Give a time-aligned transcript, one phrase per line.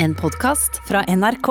[0.00, 1.48] En podkast fra NRK.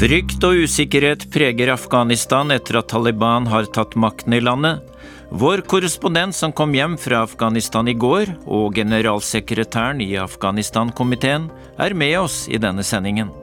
[0.00, 4.80] Frykt og usikkerhet preger Afghanistan etter at Taliban har tatt makten i landet.
[5.28, 12.18] Vår korrespondent som kom hjem fra Afghanistan i går, og generalsekretæren i Afghanistan-komiteen, er med
[12.24, 13.41] oss i denne sendingen.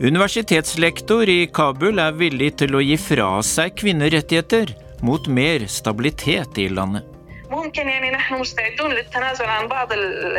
[0.00, 6.68] Universitetslektor i Kabul er villig til å gi fra seg kvinnerettigheter mot mer stabilitet i
[6.68, 7.04] landet.
[7.50, 10.36] ممكن يعني نحن مستعدون للتنازل عن بعض ال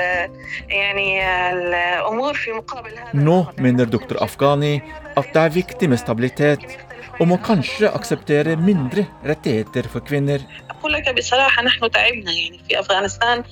[0.70, 1.22] يعني
[1.54, 4.18] الامور في مقابل هذا Nå mener dr.
[4.20, 4.82] Afghani
[5.18, 6.60] at det er viktig med stabilitet,
[7.20, 10.40] og må kanskje akseptere mindre rettigheter for kvinner.
[10.70, 13.44] اقول لك بصراحه نحن تعبنا يعني في افغانستان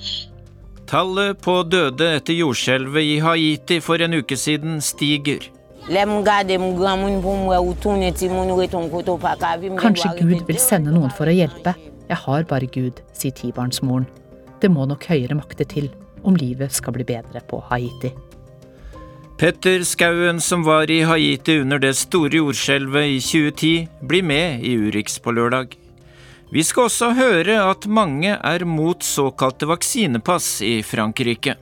[0.86, 5.40] Tallet på døde etter jordskjelvet i Haiti for en uke siden stiger.
[9.81, 11.73] Kanskje Gud vil sende noen for å hjelpe.
[12.07, 14.07] Jeg har bare Gud, sier tibarnsmoren.
[14.61, 15.89] Det må nok høyere makter til
[16.23, 18.13] om livet skal bli bedre på Haiti.
[19.41, 23.71] Petter Skauen, som var i Haiti under det store jordskjelvet i 2010,
[24.05, 25.73] blir med i Urix på lørdag.
[26.53, 31.57] Vi skal også høre at mange er mot såkalte vaksinepass i Frankrike.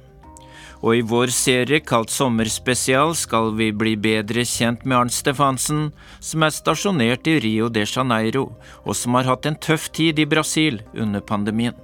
[0.79, 5.89] Og i vår serie kalt Sommerspesial skal vi bli bedre kjent med Arnt Stefansen,
[6.23, 8.47] som er stasjonert i Rio de Janeiro,
[8.85, 11.75] og som har hatt en tøff tid i Brasil under pandemien.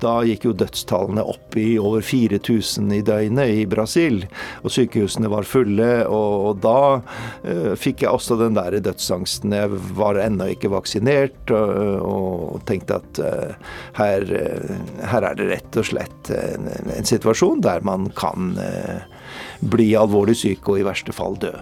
[0.00, 4.22] Da gikk jo dødstallene opp i over 4000 i døgnet i Brasil.
[4.62, 5.90] Og sykehusene var fulle.
[6.08, 9.54] Og, og da uh, fikk jeg også den der dødsangsten.
[9.54, 15.50] Jeg var ennå ikke vaksinert og, og tenkte at uh, her, uh, her, er det
[15.52, 18.54] rett og slett en, en situasjon der man kan
[19.72, 21.54] bli alvorlig syk og i verste fall dø.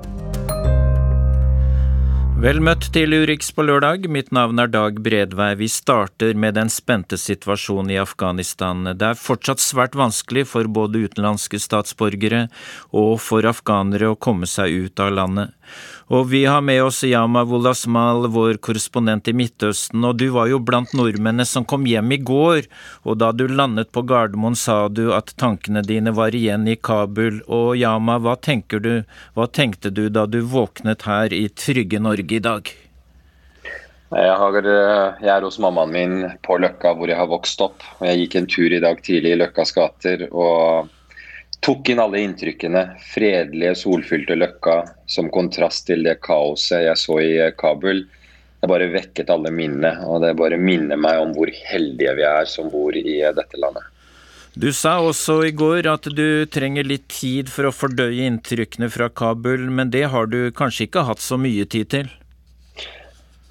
[2.43, 4.09] Vel møtt til Urix på lørdag.
[4.11, 5.53] Mitt navn er Dag Bredvei.
[5.61, 8.81] Vi starter med den spente situasjonen i Afghanistan.
[8.99, 12.49] Det er fortsatt svært vanskelig for både utenlandske statsborgere
[12.91, 15.55] og for afghanere å komme seg ut av landet.
[16.13, 20.61] Og vi har med oss Yama Wolasmal, vår korrespondent i Midtøsten, og du var jo
[20.61, 22.69] blant nordmennene som kom hjem i går,
[23.09, 27.41] og da du landet på Gardermoen sa du at tankene dine var igjen i Kabul,
[27.49, 28.37] og Yama, hva
[28.83, 28.95] du,
[29.35, 32.73] hva tenkte du da du våknet her i trygge Norge i dag?
[34.13, 37.81] Jeg, har, jeg, er hos mammaen min på Løkka, hvor jeg har vokst opp.
[38.05, 40.27] Jeg gikk en tur i dag tidlig i Løkkas gater.
[40.29, 40.91] og
[41.63, 42.83] tok inn alle inntrykkene.
[43.15, 48.05] Fredelige, solfylte Løkka som kontrast til det kaoset jeg så i Kabul.
[48.63, 52.47] Det bare vekket alle minnene, og det bare minner meg om hvor heldige vi er
[52.47, 53.89] som bor i dette landet.
[54.53, 59.09] Du sa også i går at du trenger litt tid for å fordøye inntrykkene fra
[59.09, 62.11] Kabul, men det har du kanskje ikke hatt så mye tid til?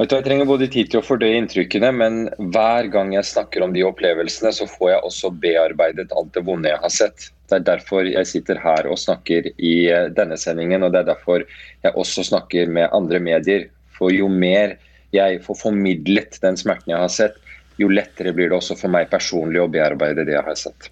[0.01, 2.21] Jeg trenger både tid til å fordøye inntrykkene, men
[2.53, 6.71] hver gang jeg snakker om de opplevelsene, så får jeg også bearbeidet alt det vonde
[6.71, 7.27] jeg har sett.
[7.51, 11.11] Det er derfor jeg sitter her og snakker i eh, denne sendingen, og det er
[11.11, 13.67] derfor jeg også snakker med andre medier.
[13.97, 14.77] For jo mer
[15.11, 17.35] jeg får formidlet den smerten jeg har sett,
[17.81, 20.91] jo lettere blir det også for meg personlig å bearbeide det jeg har sett.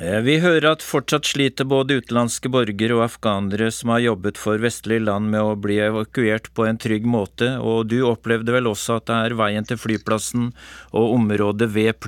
[0.00, 4.62] Eh, vi hører at fortsatt sliter både utenlandske borgere og afghanere som har jobbet for
[4.62, 9.00] vestlige land med å bli evakuert på en trygg måte, og du opplevde vel også
[9.00, 10.52] at det er veien til flyplassen
[10.94, 11.98] og området ved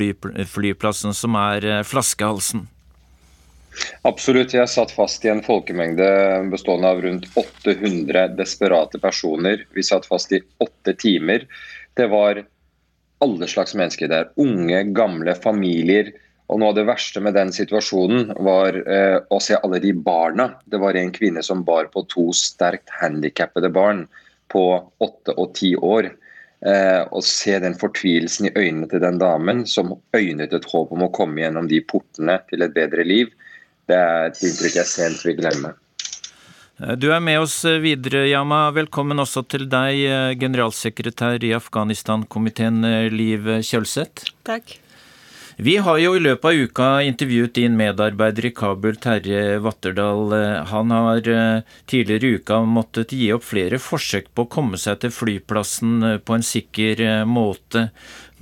[0.55, 2.69] flyplassen som er eh, flaskehalsen?
[4.09, 4.55] Absolutt.
[4.55, 6.07] Jeg satt fast i en folkemengde
[6.53, 9.67] bestående av rundt 800 desperate personer.
[9.75, 11.47] Vi satt fast i åtte timer.
[11.97, 12.43] Det var
[13.23, 14.31] alle slags mennesker der.
[14.41, 16.13] Unge, gamle, familier.
[16.53, 20.51] Og Noe av det verste med den situasjonen var eh, å se alle de barna.
[20.69, 24.05] Det var en kvinne som bar på to sterkt handikappede barn
[24.53, 24.67] på
[25.01, 26.11] åtte og ti år.
[26.63, 31.07] Eh, og se den fortvilelsen i øynene til den damen som øynet et håp om
[31.07, 33.33] å komme gjennom de portene til et bedre liv.
[33.91, 35.75] Det er et inntrykk jeg sent vil glemme.
[36.83, 38.69] Eh, du er med oss eh, videre, Yama.
[38.75, 42.83] Velkommen også til deg, eh, generalsekretær i Afghanistan-komiteen,
[43.13, 44.33] Liv Kjølseth.
[44.47, 44.79] Takk.
[45.63, 50.33] Vi har jo i løpet av uka intervjuet din medarbeider i Kabul, Terje Vatterdal.
[50.71, 51.21] Han har
[51.87, 56.39] tidligere i uka måttet gi opp flere forsøk på å komme seg til flyplassen på
[56.39, 57.91] en sikker måte.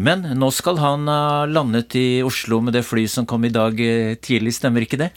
[0.01, 3.77] Men nå skal han ha landet i Oslo med det flyet som kom i dag
[3.85, 5.11] eh, tidlig, stemmer ikke det?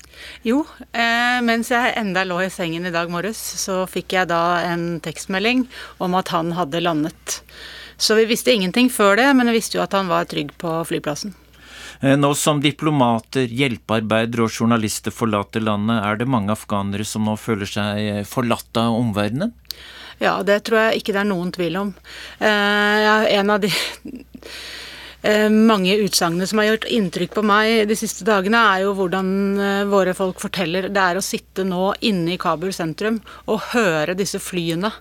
[0.43, 4.41] Jo, eh, mens jeg enda lå i sengen i dag morges, så fikk jeg da
[4.67, 5.63] en tekstmelding
[6.03, 7.39] om at han hadde landet.
[7.95, 10.75] Så vi visste ingenting før det, men vi visste jo at han var trygg på
[10.89, 11.31] flyplassen.
[12.03, 17.37] Eh, nå som diplomater, hjelpearbeidere og journalister forlater landet, er det mange afghanere som nå
[17.39, 19.55] føler seg eh, forlatt av omverdenen?
[20.23, 21.89] Ja, det tror jeg ikke det er noen tvil om.
[22.39, 23.71] Eh, en av de
[25.49, 29.85] mange utsagnene som har gjort inntrykk på meg de siste dagene, er jo hvordan eh,
[29.87, 34.41] våre folk forteller det er å sitte nå inne i Kabul sentrum og høre disse
[34.43, 34.91] flyene.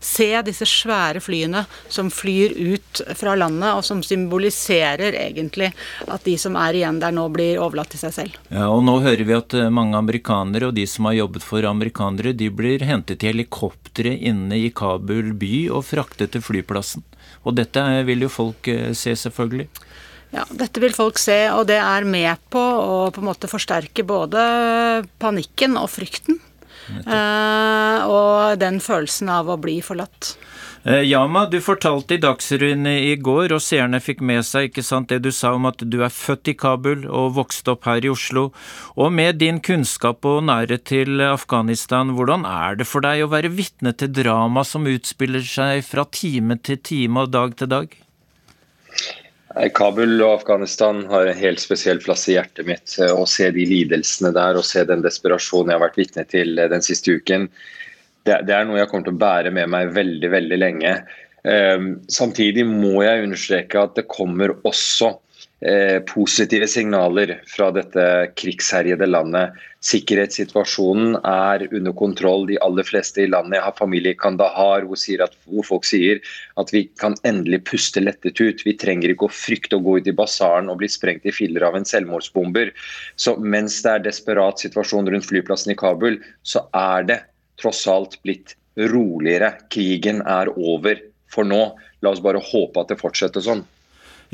[0.00, 5.70] Se disse svære flyene som flyr ut fra landet, og som symboliserer egentlig
[6.04, 8.36] at de som er igjen der nå, blir overlatt til seg selv.
[8.52, 11.64] Ja, og Nå hører vi at eh, mange amerikanere og de som har jobbet for
[11.68, 17.04] amerikanere, de blir hentet i helikoptre inne i Kabul by og fraktet til flyplassen.
[17.44, 19.68] Og dette vil jo folk eh, se, selvfølgelig.
[20.30, 24.04] Ja, dette vil folk se, og det er med på å på en måte forsterke
[24.06, 24.44] både
[25.22, 26.38] panikken og frykten.
[26.90, 30.34] Eh, og den følelsen av å bli forlatt.
[30.82, 35.10] Eh, Yama, du fortalte i Dagsrevyen i går, og seerne fikk med seg ikke sant,
[35.12, 38.08] det du sa om at du er født i Kabul og vokste opp her i
[38.08, 38.46] Oslo.
[38.96, 43.52] Og med din kunnskap og nærhet til Afghanistan, hvordan er det for deg å være
[43.52, 47.92] vitne til drama som utspiller seg fra time til time og dag til dag?
[49.76, 52.96] Kabul og Afghanistan har en helt spesiell plass i hjertet mitt.
[52.96, 56.88] Å se de lidelsene der og se den desperasjonen jeg har vært vitne til den
[56.88, 57.50] siste uken,
[58.28, 60.94] det, det, er noe jeg kommer til å bære med meg veldig, veldig lenge.
[61.40, 65.14] Um, samtidig må jeg understreke at det kommer også
[65.64, 68.04] eh, positive signaler fra dette
[68.36, 69.56] krigsherjede landet.
[69.84, 72.44] Sikkerhetssituasjonen er under kontroll.
[72.50, 76.20] De aller fleste i landet har familie i Kandahar hvor, at, hvor, folk sier
[76.60, 78.64] at vi kan endelig puste lettet ut.
[78.66, 81.64] Vi trenger ikke å frykte å gå ut i basaren og bli sprengt i filler
[81.68, 82.74] av en selvmordsbomber.
[83.16, 87.22] Så mens det er desperat situasjon rundt flyplassen i Kabul, så er det
[87.60, 89.52] tross alt blitt roligere.
[89.72, 91.62] Krigen er over for nå.
[92.00, 93.64] La oss bare håpe at det fortsetter sånn.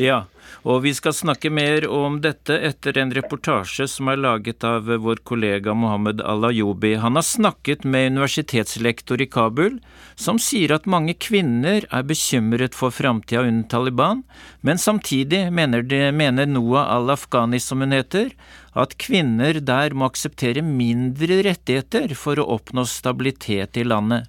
[0.01, 0.25] Ja,
[0.67, 5.21] og vi skal snakke mer om dette etter en reportasje som er laget av vår
[5.29, 6.97] kollega Mohammed Al-Ayubi.
[6.99, 9.79] Han har snakket med universitetslektor i Kabul,
[10.19, 14.25] som sier at mange kvinner er bekymret for framtida under Taliban,
[14.67, 18.35] men samtidig mener, de, mener Noah al-Afghani, som hun heter,
[18.75, 24.27] at kvinner der må akseptere mindre rettigheter for å oppnå stabilitet i landet.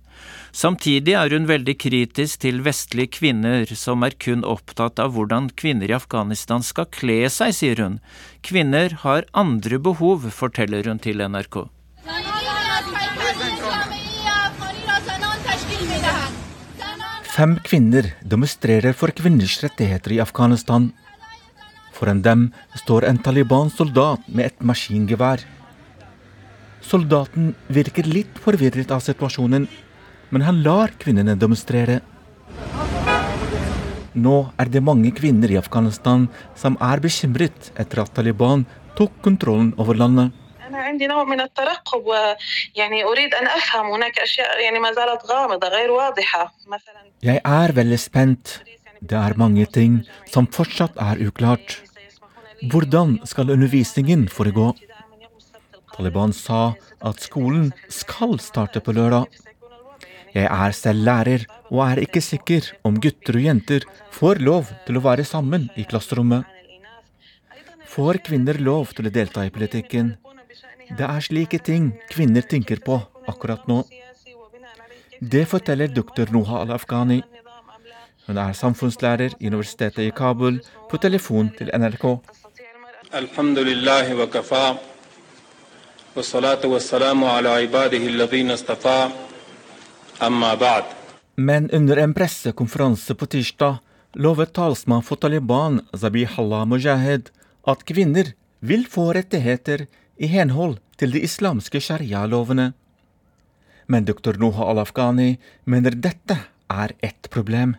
[0.57, 5.91] Samtidig er hun veldig kritisk til vestlige kvinner som er kun opptatt av hvordan kvinner
[5.91, 7.99] i Afghanistan skal kle seg, sier hun.
[8.41, 11.67] Kvinner har andre behov, forteller hun til NRK.
[17.37, 20.89] Fem kvinner demonstrerer for kvinners rettigheter i Afghanistan.
[21.93, 22.47] Foran dem
[22.81, 25.43] står en Taliban-soldat med et maskingevær.
[26.81, 29.67] Soldaten virker litt forvirret av situasjonen,
[30.29, 32.01] men han lar kvinnene demonstrere.
[34.17, 36.25] Nå er det mange kvinner i Afghanistan
[36.57, 38.65] som er bekymret etter at Taliban
[38.97, 40.33] tok kontrollen over landet.
[47.21, 48.59] Jeg er veldig spent.
[49.01, 50.01] Det er mange ting
[50.33, 51.77] som fortsatt er uklart.
[52.71, 54.71] Hvordan skal undervisningen foregå?
[55.93, 56.73] Taliban sa
[57.05, 59.29] at skolen skal starte på lørdag.
[60.37, 64.99] Jeg er selv lærer og er ikke sikker om gutter og jenter får lov til
[64.99, 66.45] å være sammen i klasserommet.
[67.89, 70.13] Får kvinner lov til å delta i politikken?
[70.93, 73.81] Det er slike ting kvinner tenker på akkurat nå.
[75.19, 77.23] Det forteller doktor Noha al-Afghani.
[78.27, 80.59] Hun er samfunnslærer i universitetet i Kabul,
[80.91, 82.05] på telefon til NRK.
[83.17, 84.65] Alhamdulillahi wa kafa,
[86.13, 89.26] wa salatu wa salamu ala ibadihi alladhina istafa.
[91.35, 93.77] Men under en pressekonferanse på tirsdag
[94.17, 97.29] lovet talsmann for Taliban Zabihallah Mujahid
[97.67, 99.85] at kvinner vil få rettigheter
[100.17, 102.71] i henhold til de islamske sharia-lovene.
[103.87, 107.75] Men doktor Noha al-Afghani mener dette er ett problem.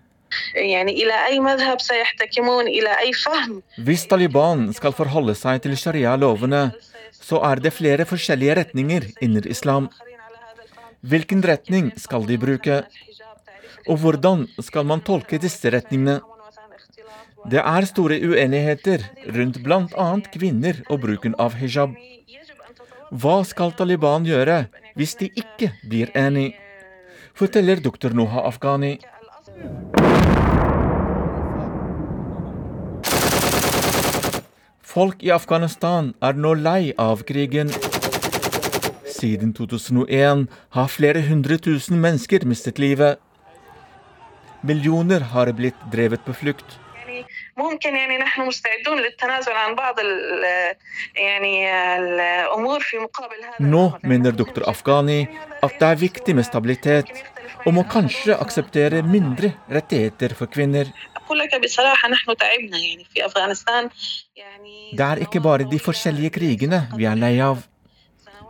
[3.89, 6.63] Hvis Taliban skal forholde seg til sharia-lovene,
[7.13, 9.89] så er det flere forskjellige retninger innen islam.
[11.01, 12.83] Hvilken retning skal de bruke?
[13.87, 16.19] Og hvordan skal man tolke disse retningene?
[17.47, 19.05] Det er store uenigheter
[19.37, 20.09] rundt bl.a.
[20.35, 21.95] kvinner og bruken av hijab.
[23.15, 24.65] Hva skal Taliban gjøre
[24.99, 26.57] hvis de ikke blir enig?
[27.39, 28.99] Forteller doktor Noha Afghani.
[34.83, 37.71] Folk i Afghanistan er nå lei av krigen.
[39.18, 43.20] Siden 2001 har flere hundre tusen mennesker mistet livet.
[44.64, 46.80] Millioner har blitt drevet på flukt.
[47.58, 49.96] ممكن يعني نحن مستعدون للتنازل عن بعض
[51.16, 55.28] يعني الأمور في مقابل هذا Nå mener doktor Afghani
[55.64, 57.08] at det er viktig med stabilitet,
[57.66, 60.86] og må kanskje akseptere mindre rettigheter for kvinner.
[64.98, 67.58] Det er ikke bare de forskjellige krigene vi er lei av.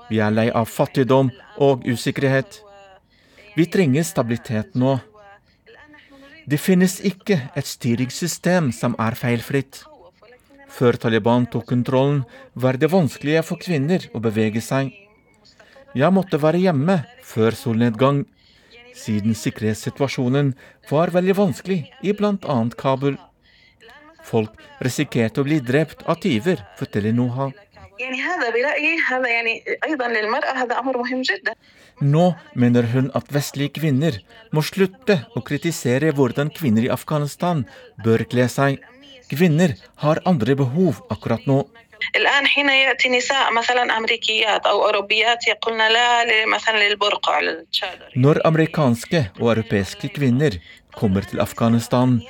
[0.08, 2.62] Vi er lei av fattigdom og usikkerhet.
[3.56, 4.98] Vi trenger stabilitet nå.
[6.48, 9.82] Det finnes ikke et styringssystem som er feilfritt.
[10.72, 12.22] Før Taliban tok kontrollen,
[12.54, 14.92] var det vanskeligere for kvinner å bevege seg.
[15.96, 18.24] Jeg måtte være hjemme før solnedgang,
[18.96, 20.52] siden sikkerhetssituasjonen
[20.90, 22.58] var veldig vanskelig i bl.a.
[22.80, 23.16] Kabul.
[24.28, 27.50] Folk risikerte å bli drept av tyver, forteller Noha.
[32.00, 34.20] Nå mener hun at vestlige kvinner
[34.54, 37.64] må slutte å kritisere hvordan kvinner i Afghanistan
[38.04, 38.78] bør kle seg.
[39.28, 39.74] Kvinner
[40.04, 41.64] har andre behov akkurat nå.
[48.14, 50.60] Når amerikanske og europeiske kvinner
[50.94, 52.20] kommer til Afghanistan,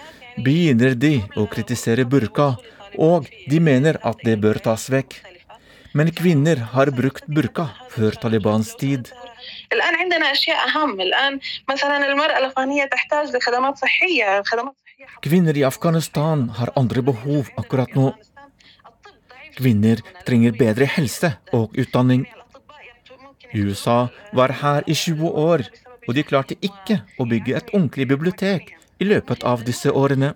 [0.40, 2.54] begynner de å kritisere burka,
[2.96, 5.20] og de mener at det bør tas vekk.
[5.96, 9.08] Men kvinner har brukt burka før Talibans tid.
[15.24, 18.12] Kvinner i Afghanistan har andre behov akkurat nå.
[19.58, 22.26] Kvinner trenger bedre helse og utdanning.
[23.54, 25.64] USA var her i 20 år,
[26.06, 30.34] og de klarte ikke å bygge et ordentlig bibliotek i løpet av disse årene.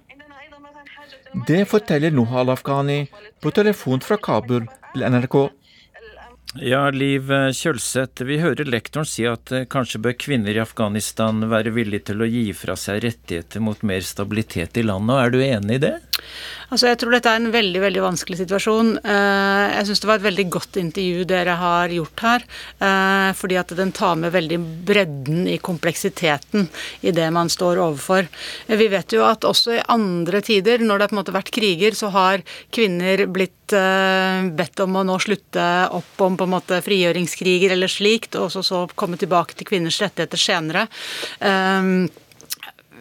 [1.49, 3.05] Det forteller Nohal Afghani
[3.41, 5.37] på telefon fra Kabul til NRK.
[6.61, 11.73] Ja, Liv Kjølseth, vi hører lektoren si at eh, kanskje bør kvinner i Afghanistan være
[11.73, 15.79] villige til å gi fra seg rettigheter mot mer stabilitet i landet, er du enig
[15.79, 15.95] i det?
[16.73, 18.95] Altså, jeg tror dette er en veldig veldig vanskelig situasjon.
[19.05, 22.47] Eh, jeg syns det var et veldig godt intervju dere har gjort her.
[22.81, 26.71] Eh, fordi at den tar med veldig bredden i kompleksiteten
[27.05, 28.31] i det man står overfor.
[28.73, 31.53] Vi vet jo at også i andre tider, når det har på en måte vært
[31.53, 36.57] kriger, så har kvinner blitt eh, bedt om å nå slutte opp om på en
[36.57, 40.89] måte frigjøringskriger eller slikt, og så komme tilbake til kvinners rettigheter senere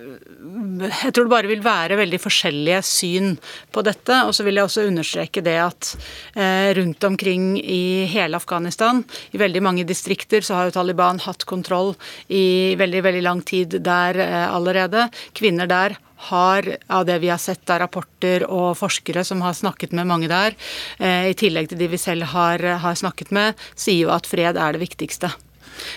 [0.01, 3.33] jeg tror det bare vil være veldig forskjellige syn
[3.73, 4.21] på dette.
[4.27, 5.91] Og så vil jeg også understreke det at
[6.35, 11.45] eh, rundt omkring i hele Afghanistan, i veldig mange distrikter, så har jo Taliban hatt
[11.49, 11.93] kontroll
[12.29, 15.09] i veldig, veldig lang tid der eh, allerede.
[15.37, 15.97] Kvinner der
[16.31, 20.29] har, av det vi har sett av rapporter og forskere som har snakket med mange
[20.31, 20.57] der,
[20.99, 24.57] eh, i tillegg til de vi selv har, har snakket med, sier jo at fred
[24.57, 25.31] er det viktigste.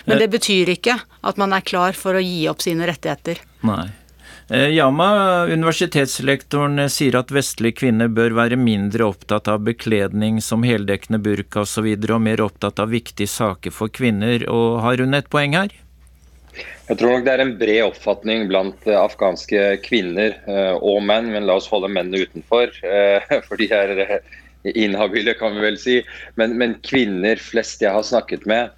[0.05, 3.41] Men det betyr ikke at man er klar for å gi opp sine rettigheter.
[3.65, 3.87] Nei.
[4.49, 10.61] Eh, Yama, universitetslektoren, eh, sier at vestlige kvinner bør være mindre opptatt av bekledning som
[10.61, 14.45] heldekkende burka osv., og, så videre, og mer opptatt av viktige saker for kvinner.
[14.45, 15.73] Og har hun et poeng her?
[16.85, 20.37] Jeg tror nok det er en bred oppfatning blant eh, afghanske kvinner
[20.77, 22.69] og menn, men la oss holde mennene utenfor,
[23.47, 24.21] for de er
[24.77, 25.97] inhabile, kan vi vel si.
[26.37, 28.69] Men, men kvinner flest jeg har snakket med,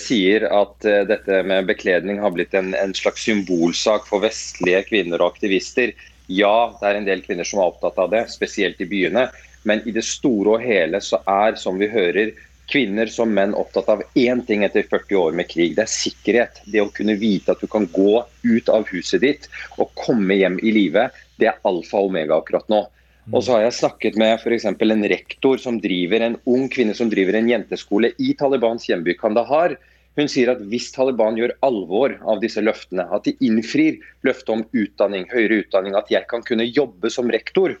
[0.00, 5.22] sier at eh, dette med bekledning har blitt en, en, slags symbolsak for vestlige kvinner
[5.22, 5.92] og aktivister.
[6.26, 9.28] Ja, det er en del kvinner som er opptatt av det, spesielt i byene.
[9.62, 12.32] Men i det store og hele så er, som vi hører,
[12.70, 15.74] kvinner som menn opptatt av én ting etter 40 år med krig.
[15.76, 16.62] Det er sikkerhet.
[16.70, 20.60] Det å kunne vite at du kan gå ut av huset ditt og komme hjem
[20.62, 21.08] i live.
[21.38, 22.84] Det er alfa og omega akkurat nå.
[23.30, 24.66] Og så har jeg snakket med f.eks.
[24.66, 29.76] en rektor som driver en ung kvinne som driver en jenteskole i Talibans hjemby Kandahar.
[30.18, 34.64] Hun sier at hvis Taliban gjør alvor av disse løftene, at de innfrir løftet om
[34.74, 37.76] utdanning, høyere utdanning, at jeg kan kunne jobbe som rektor,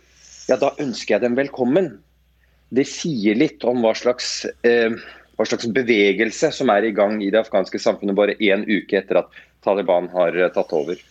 [0.46, 1.96] ja da ønsker jeg dem velkommen.
[2.70, 4.94] Det sier litt om hva slags, eh,
[5.34, 9.24] hva slags bevegelse som er i gang i det afghanske samfunnet bare én uke etter
[9.24, 11.02] at Taliban har eh, tatt over.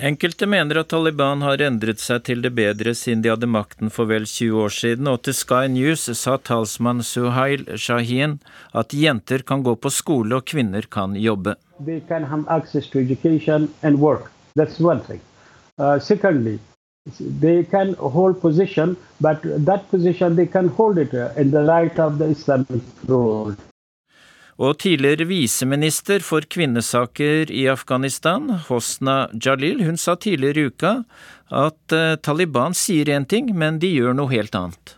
[0.00, 4.06] Enkelte mener at Taliban har endret seg til det bedre siden de hadde makten for
[4.06, 8.36] vel 20 år siden, og til Sky News sa talsmann Suhail Shahin
[8.78, 11.56] at jenter kan gå på skole og kvinner kan jobbe.
[11.84, 14.30] They can have access to education and work.
[14.54, 15.20] That's one thing.
[15.78, 16.58] Uh, secondly,
[17.40, 21.98] they can hold position, but that position they can hold it uh, in the light
[21.98, 23.58] of the.
[24.58, 30.92] Og tidligere viseminister for kvinnesaker i Afghanistan, Hosna Jalil, hun sa tidligere i uka
[31.54, 34.96] at uh, Taliban sier én ting, men de gjør noe helt annet.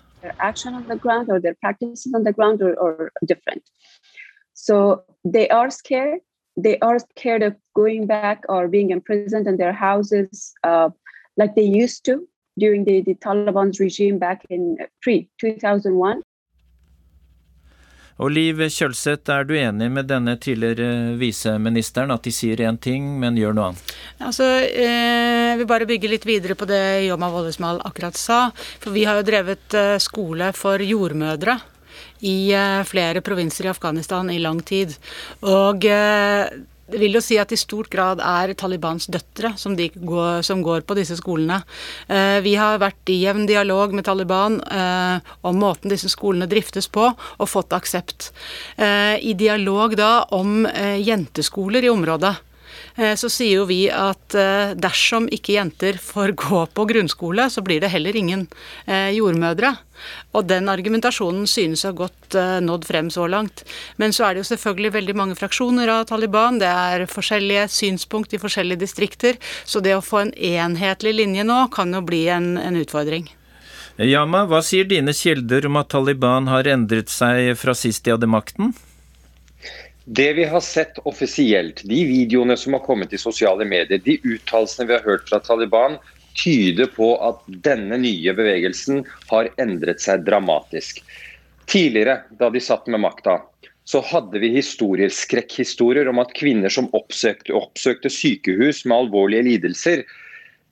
[4.54, 6.20] So they are scared.
[6.56, 10.88] They are scared of going back or being imprisoned in their houses uh,
[11.36, 12.24] like they used to.
[12.58, 16.22] during the, the Taliban's regime back in pre 2001.
[18.20, 23.06] Og Liv Kjølseth, er du enig med denne tidligere viseministeren, at de sier én ting,
[23.20, 23.94] men gjør noe annet?
[24.20, 28.50] Altså, eh, Jeg vil bare bygge litt videre på det Yoma Wollesmal akkurat sa.
[28.78, 31.56] For vi har jo drevet eh, skole for jordmødre
[32.28, 34.94] i eh, flere provinser i Afghanistan i lang tid.
[35.42, 36.44] Og eh,
[36.90, 40.84] det vil jo si at i stort grad er Talibans døtre som, går, som går,
[40.86, 41.60] på disse skolene.
[42.08, 46.90] Eh, vi har vært i jevn dialog med Taliban eh, om måten disse skolene driftes
[46.90, 48.30] på, og fått aksept.
[48.76, 52.34] Eh, I dialog da om eh, jenteskoler i området.
[52.96, 57.62] Eh, så sier jo vi at eh, dersom ikke jenter får gå på grunnskole, så
[57.66, 58.48] blir det heller ingen
[58.90, 59.74] jordmødre.
[60.36, 63.64] Og den argumentasjonen synes å ha gått nådd frem så langt.
[64.00, 66.60] Men så er det jo selvfølgelig veldig mange fraksjoner av Taliban.
[66.62, 69.40] Det er forskjellige synspunkt i forskjellige distrikter.
[69.64, 73.28] Så det å få en enhetlig linje nå kan jo bli en, en utfordring.
[74.00, 78.30] Yama, hva sier dine kilder om at Taliban har endret seg fra sist de hadde
[78.30, 78.72] makten?
[80.10, 84.88] Det vi har sett offisielt, de videoene som har kommet i sosiale medier, de uttalelsene
[84.88, 85.98] vi har hørt fra Taliban,
[86.38, 91.02] tyder på at denne nye bevegelsen har endret seg dramatisk.
[91.70, 93.40] Tidligere, da de satt med makta,
[93.90, 100.04] så hadde vi historier, skrekkhistorier om at kvinner som oppsøkte, oppsøkte sykehus med alvorlige lidelser,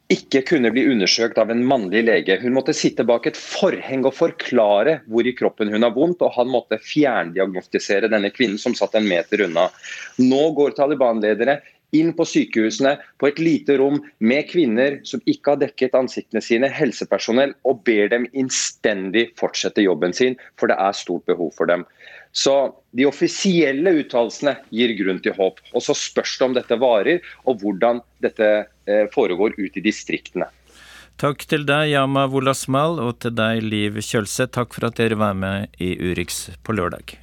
[0.09, 2.39] ikke kunne bli undersøkt av en mannlig lege.
[2.41, 6.33] Hun måtte sitte bak et forheng og forklare hvor i kroppen hun har vondt, og
[6.39, 9.67] han måtte fjerndiagnostisere denne kvinnen som satt en meter unna.
[10.23, 11.59] Nå går Taliban-ledere
[11.97, 16.69] inn på sykehusene på et lite rom med kvinner som ikke har dekket ansiktene sine,
[16.73, 21.87] helsepersonell, og ber dem innstendig fortsette jobben sin, for det er stort behov for dem.
[22.37, 22.55] Så
[22.97, 25.63] de offisielle uttalelsene gir grunn til håp.
[25.73, 28.51] Og så spørs det om dette varer, og hvordan dette
[28.87, 30.51] eh, foregår ut i distriktene.
[31.19, 34.47] Takk til deg, Yama Wolasmal, og til deg, Liv Kjølse.
[34.55, 37.19] Takk for at dere var med i Urix på lørdag.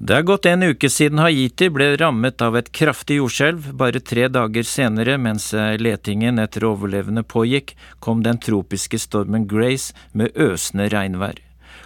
[0.00, 3.66] Det er gått en uke siden Haiti ble rammet av et kraftig jordskjelv.
[3.76, 10.32] Bare tre dager senere, mens letingen etter overlevende pågikk, kom den tropiske stormen Grace med
[10.40, 11.42] øsende regnvær.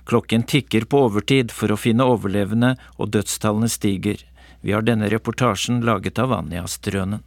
[0.07, 4.23] Klokken tikker på overtid for å finne overlevende, og dødstallene stiger.
[4.63, 7.27] Vi har denne reportasjen laget av Anja Strønen.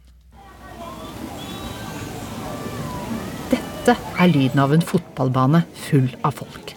[3.52, 6.72] Dette er lyden av en fotballbane full av folk.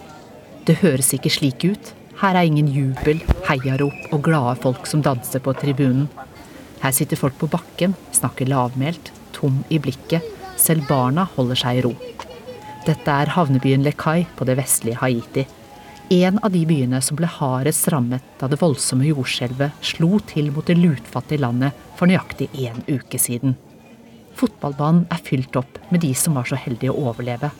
[0.68, 5.42] Det høres ikke slik ut, her er ingen jubel, heiarop og glade folk som danser
[5.42, 6.08] på tribunen.
[6.82, 10.24] Her sitter folk på bakken, snakker lavmælt, tom i blikket.
[10.60, 11.94] Selv barna holder seg i ro.
[12.86, 15.46] Dette er havnebyen Lekai på det vestlige Haiti.
[16.12, 20.66] En av de byene som ble hardest rammet da det voldsomme jordskjelvet slo til mot
[20.68, 23.56] det lutfattige landet for nøyaktig én uke siden.
[24.36, 27.52] Fotballbanen er fylt opp med de som var så heldige å overleve.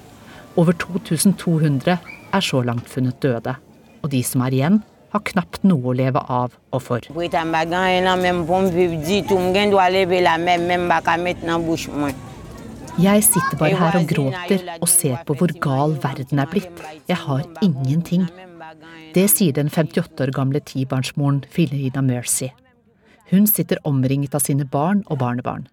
[0.61, 3.57] Over 2200 er så langt funnet døde
[4.03, 7.05] og de som er igjen, har knapt noe å leve av og for.
[13.01, 16.83] Jeg sitter bare her og gråter og ser på hvor gal verden er blitt.
[17.09, 18.27] Jeg har ingenting.
[19.13, 22.51] Det sier den 58 år gamle tibarnsmoren Filina Mercy.
[23.33, 25.69] Hun sitter omringet av sine barn og barnebarn.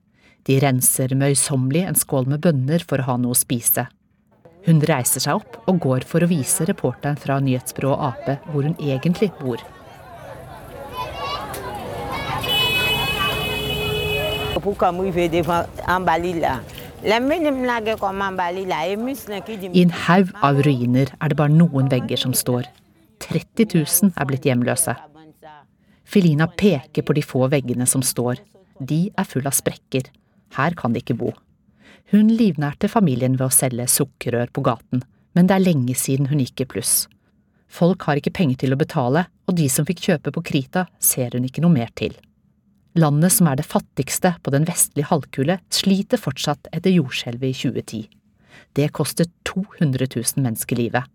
[0.47, 3.89] De renser møysommelig en skål med bønner for å ha noe å spise.
[4.69, 8.75] Hun reiser seg opp og går for å vise reporteren fra nyhetsbyrået Ap hvor hun
[8.77, 9.57] egentlig bor.
[19.73, 22.69] I en haug av ruiner er det bare noen vegger som står.
[23.25, 24.93] 30 000 er blitt hjemløse.
[26.05, 28.37] Filina peker på de få veggene som står.
[28.77, 30.13] De er fulle av sprekker.
[30.59, 31.33] Her kan de ikke bo.
[32.11, 35.03] Hun livnærte familien ved å selge sukkerrør på gaten,
[35.37, 36.93] men det er lenge siden hun gikk i pluss.
[37.69, 41.37] Folk har ikke penger til å betale, og de som fikk kjøpe på Krita, ser
[41.37, 42.15] hun ikke noe mer til.
[42.97, 48.07] Landet som er det fattigste på den vestlige halvkule, sliter fortsatt etter jordskjelvet i 2010.
[48.73, 51.05] Det kostet 200 000 mennesker livet.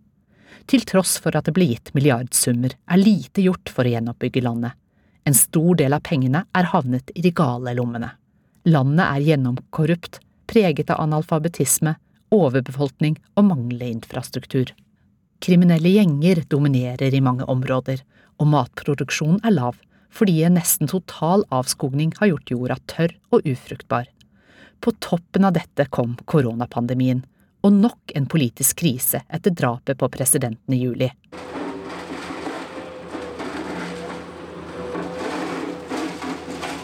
[0.70, 4.78] Til tross for at det ble gitt milliardsummer, er lite gjort for å gjenoppbygge landet.
[5.26, 8.12] En stor del av pengene er havnet i de gale lommene.
[8.70, 11.94] Landet er gjennomkorrupt, preget av analfabetisme,
[12.34, 14.72] overbefolkning og manglende infrastruktur.
[15.44, 18.00] Kriminelle gjenger dominerer i mange områder,
[18.40, 19.80] og matproduksjonen er lav
[20.14, 24.06] fordi en nesten total avskogning har gjort jorda tørr og ufruktbar.
[24.78, 27.24] På toppen av dette kom koronapandemien,
[27.64, 31.10] og nok en politisk krise etter drapet på presidenten i juli.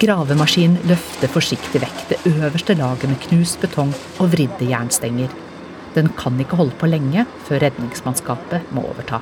[0.01, 3.91] Gravemaskinen løfter forsiktig vekk det øverste laget med knust betong
[4.23, 5.29] og vridde jernstenger.
[5.93, 9.21] Den kan ikke holde på lenge før redningsmannskapet må overta.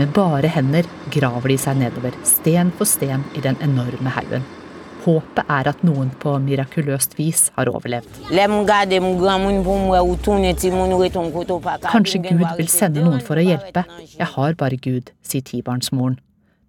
[0.00, 4.42] Med bare hender graver de seg nedover, sten for sten, i den enorme haugen.
[5.06, 8.22] Håpet er at noen på mirakuløst vis har overlevd.
[11.94, 13.86] Kanskje Gud vil sende noen for å hjelpe.
[14.18, 16.18] Jeg har bare Gud, sier tibarnsmoren.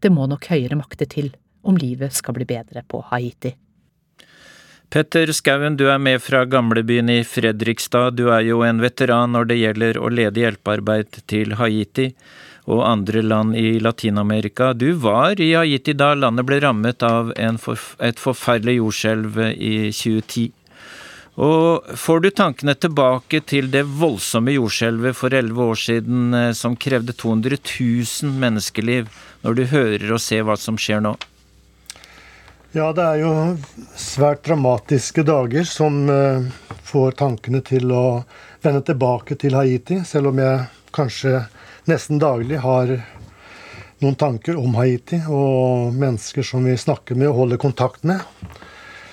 [0.06, 3.56] Det må nok høyere makter til om livet skal bli bedre på Haiti.
[4.94, 8.14] Petter Skauen, du er med fra gamlebyen i Fredrikstad.
[8.14, 12.12] Du er jo en veteran når det gjelder å lede hjelpearbeid til Haiti
[12.70, 14.72] og andre land i Latin-Amerika.
[14.78, 20.52] Du var i Haiti da landet ble rammet av forf et forferdelig jordskjelv i 2010.
[21.42, 26.78] Og får du tankene tilbake til det voldsomme jordskjelvet for elleve år siden eh, som
[26.78, 29.10] krevde 200 000 menneskeliv,
[29.42, 31.18] når du hører og ser hva som skjer nå?
[32.74, 33.32] Ja, det er jo
[33.94, 36.42] svært dramatiske dager som uh,
[36.82, 38.24] får tankene til å
[38.66, 41.44] vende tilbake til Haiti, selv om jeg kanskje
[41.86, 42.96] nesten daglig har
[44.02, 48.26] noen tanker om Haiti og mennesker som vi snakker med og holder kontakt med.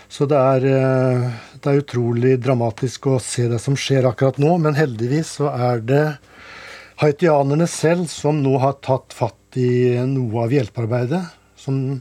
[0.09, 1.29] Så det er, uh,
[1.61, 5.85] det er utrolig dramatisk å se det som skjer akkurat nå, men heldigvis så er
[5.85, 6.07] det
[7.05, 11.23] haitianerne selv som nå har tatt fatt i noe av hjelpearbeidet.
[11.61, 12.01] som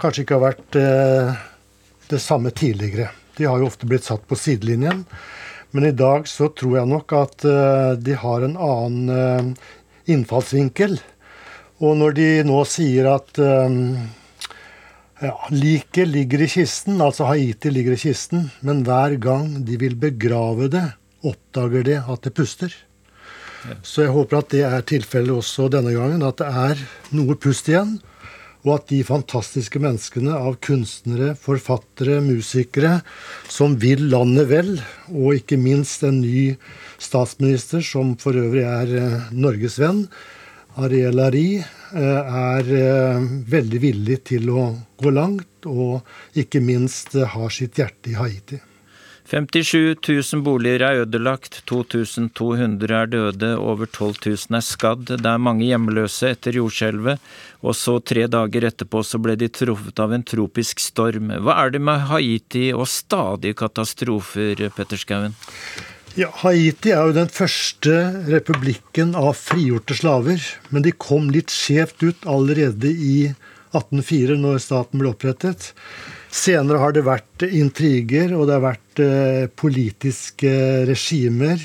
[0.00, 1.34] kanskje ikke har vært eh,
[2.10, 3.10] det samme tidligere.
[3.36, 5.04] De har jo ofte blitt satt på sidelinjen.
[5.70, 9.68] Men i dag så tror jeg nok at eh, de har en annen eh,
[10.10, 10.98] innfallsvinkel.
[11.80, 13.76] Og når de nå sier at eh,
[15.22, 19.94] ja, liket ligger i kisten, altså Haiti ligger i kisten, men hver gang de vil
[20.00, 20.88] begrave det,
[21.22, 22.74] oppdager de at det puster.
[23.84, 27.68] Så jeg håper at det er tilfellet også denne gangen, at det er noe pust
[27.68, 27.98] igjen
[28.64, 32.98] og at de fantastiske menneskene av kunstnere, forfattere, musikere
[33.48, 34.74] som vil landet vel,
[35.08, 36.50] og ikke minst en ny
[37.00, 40.04] statsminister som for øvrig er eh, Norges venn,
[40.80, 44.70] Ariel Ari, eh, er eh, veldig villig til å
[45.00, 46.04] gå langt, og
[46.38, 48.60] ikke minst har sitt hjerte i Haiti.
[49.30, 55.04] 57 000 boliger er ødelagt, 2200 er døde, over 12 000 er skadd.
[55.06, 57.22] Det er mange hjemløse etter jordskjelvet,
[57.62, 61.30] og så tre dager etterpå så ble de truffet av en tropisk storm.
[61.46, 65.38] Hva er det med Haiti og stadige katastrofer, Petterskauen?
[66.18, 70.42] Ja, Haiti er jo den første republikken av frigjorte slaver,
[70.74, 73.28] men de kom litt skjevt ut allerede i
[73.78, 75.70] 1804, når staten ble opprettet.
[76.30, 80.52] Senere har det vært intriger, og det har vært eh, politiske
[80.86, 81.62] regimer.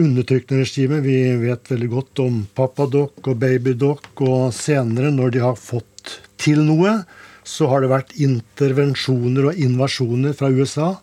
[0.00, 1.02] Undertrykkende regimer.
[1.04, 4.08] Vi vet veldig godt om Papadok og Babydoc.
[4.24, 7.02] Og senere, når de har fått til noe,
[7.44, 10.94] så har det vært intervensjoner og invasjoner fra USA.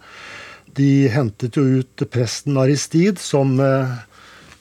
[0.74, 3.94] De hentet jo ut presten Aristid, som eh,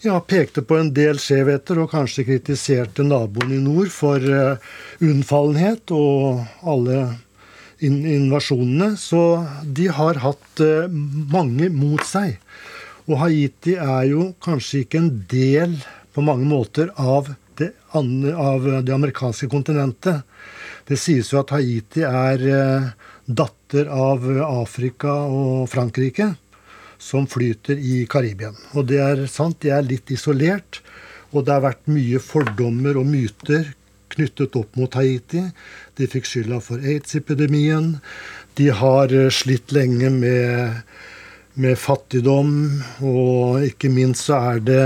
[0.04, 4.70] ja, pekte på en del skjevheter og kanskje kritiserte naboen i nord for uh,
[5.04, 7.02] unnfallenhet og alle
[7.80, 8.94] invasjonene.
[9.00, 10.90] Så de har hatt eh,
[11.32, 12.38] mange mot seg.
[13.08, 15.78] Og Haiti er jo kanskje ikke en del
[16.14, 20.22] på mange måter av det, av det amerikanske kontinentet.
[20.86, 22.92] Det sies jo at Haiti er eh,
[23.26, 26.32] datter av Afrika og Frankrike,
[27.00, 28.50] som flyter i Karibia.
[28.76, 30.82] Og det er sant, de er litt isolert.
[31.30, 33.70] Og det har vært mye fordommer og myter
[34.10, 35.44] knyttet opp mot Haiti.
[36.00, 37.98] De fikk skylda for aids-epidemien.
[38.56, 40.80] De har eh, slitt lenge med,
[41.60, 42.54] med, fattigdom,
[43.04, 44.84] og ikke minst så er det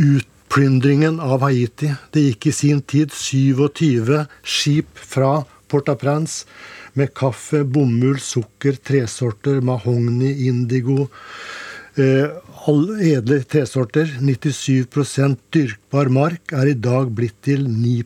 [0.00, 1.92] utplyndringen av Haiti.
[2.14, 6.48] Det gikk i sin tid 27 skip fra Port-au-Prince
[6.96, 11.04] med kaffe, bomull, sukker, tresorter, mahogni, indigo.
[12.00, 12.32] Eh,
[12.70, 18.02] alle edle tresorter, 97% dyrkbar mark, er i dag blitt til 9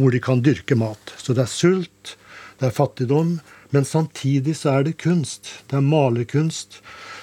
[0.00, 1.14] hvor de kan dyrke mat.
[1.20, 2.16] Så det er sult,
[2.60, 3.38] det er fattigdom,
[3.70, 5.48] men samtidig så er det kunst.
[5.70, 6.80] Det er malerkunst.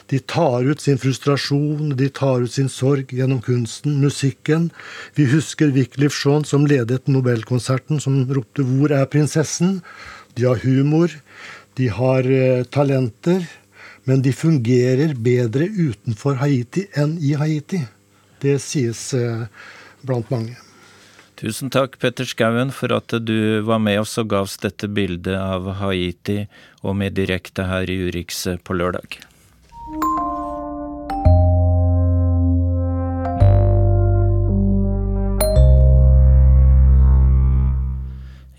[0.08, 4.70] De tar ut sin frustrasjon, de tar ut sin sorg gjennom kunsten, musikken.
[5.20, 9.82] Vi husker Wycliffe Shaun som ledet Nobelkonserten, som ropte 'Hvor er prinsessen?'
[10.36, 11.10] De har humor,
[11.76, 13.48] de har eh, talenter.
[14.08, 17.82] Men de fungerer bedre utenfor Haiti enn i Haiti.
[18.40, 19.48] Det sies eh,
[20.08, 20.67] blant mange.
[21.38, 25.38] Tusen takk, Petter Skauen, for at du var med oss og ga oss dette bildet
[25.38, 26.47] av Haiti,
[26.82, 29.19] og med direkte her i Urix på lørdag.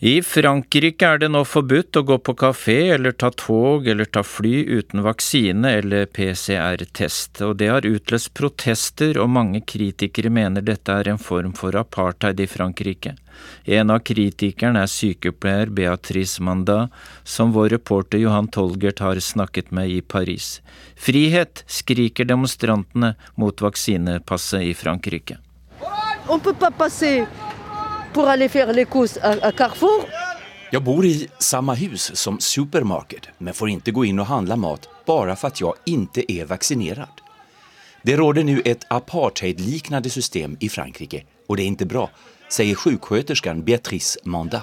[0.00, 4.20] I Frankrike er det nå forbudt å gå på kafé eller ta tog eller ta
[4.22, 10.94] fly uten vaksine eller PCR-test, og det har utløst protester, og mange kritikere mener dette
[10.94, 13.16] er en form for apartheid i Frankrike.
[13.66, 16.94] En av kritikerne er sykepleier Beatrice Mandat,
[17.26, 20.60] som vår reporter Johan Tolgert har snakket med i Paris.
[20.94, 25.42] Frihet, skriker demonstrantene mot vaksinepasset i Frankrike.
[26.28, 27.26] On peut pas passer
[28.18, 30.04] pour aller faire les courses à, à Carrefour.
[30.70, 34.88] Jag bor i samma hus som Supermarket men får inte gå in och handla mat
[35.06, 37.20] bara för att jag inte är vaccinerad.
[38.02, 42.10] Det råder nu ett apartheidliknande system i Frankrike och det är inte bra,
[42.52, 44.62] säger sjuksköterskan Beatrice Manda.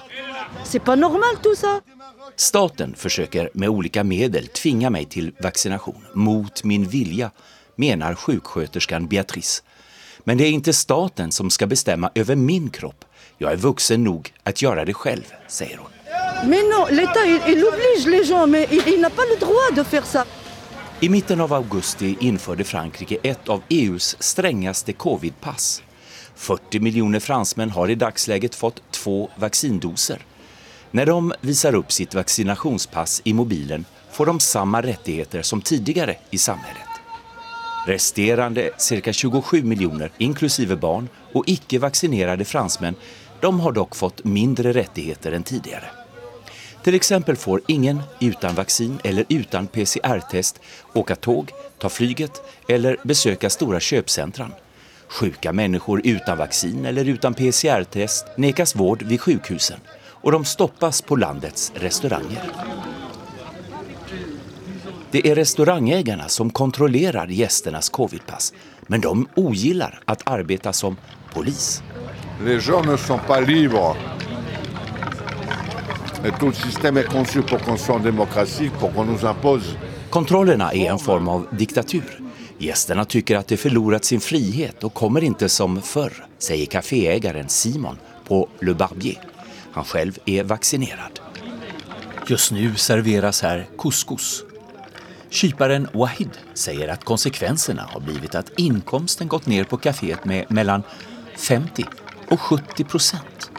[2.35, 7.31] Staten försöker med olika medel tvinga mig till vaccination mot min vilja,
[7.75, 9.63] menar sjuksköterskan Beatrice.
[10.23, 13.04] Men det är inte staten som ska bestämma över min kropp.
[13.37, 15.89] Jag är vuxen nog att göra det själv, säger hon.
[16.49, 19.71] Men non, l'État il, il oblige les gens, mais il, il n'a pas le droit
[19.75, 20.25] de faire ça.
[20.99, 25.83] I mitten av augusti införde Frankrike ett av EUs strängaste covidpass.
[26.35, 30.19] 40 miljoner fransmän har i dagsläget fått två vaccindoser.
[30.91, 36.37] När de visar upp sitt vaccinationspass i mobilen får de samma rättigheter som tidigare i
[36.37, 36.87] samhället.
[37.87, 42.95] Resterande cirka 27 miljoner, inklusive barn och icke vaccinerade fransmän,
[43.45, 45.85] de har dock fått mindre rättigheter än tidigare.
[46.83, 50.59] Till exempel får ingen utan vaccin eller utan PCR-test
[50.93, 54.53] åka tåg, ta flyget eller besöka stora köpcentran.
[55.07, 61.15] Sjuka människor utan vaccin eller utan PCR-test nekas vård vid sjukhusen och de stoppas på
[61.15, 62.51] landets restauranger.
[65.11, 70.97] Det är restaurangägarna som kontrollerar gästernas covidpass, men de ogillar att arbeta som
[71.33, 71.83] polis.
[72.43, 73.95] Les gens ne sont pas libres.
[76.25, 79.77] Et tout le système est conçu pour qu'on soit en démocratie, pour qu'on nous impose.
[80.09, 82.21] Kontrollerna är en form av diktatur.
[82.57, 87.97] Gästerna tycker att de förlorat sin frihet och kommer inte som förr, säger kaféägaren Simon
[88.27, 89.19] på Le Barbier.
[89.71, 91.19] Han själv är vaccinerad.
[92.27, 94.43] Just nu serveras här couscous.
[95.29, 100.83] Kyparen Wahid säger att konsekvenserna har blivit att inkomsten gått ner på kaféet med mellan
[101.37, 101.85] 50
[102.29, 103.51] och 70 procent.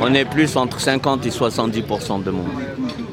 [0.00, 2.64] On est plus entre 50 et 70% de monde.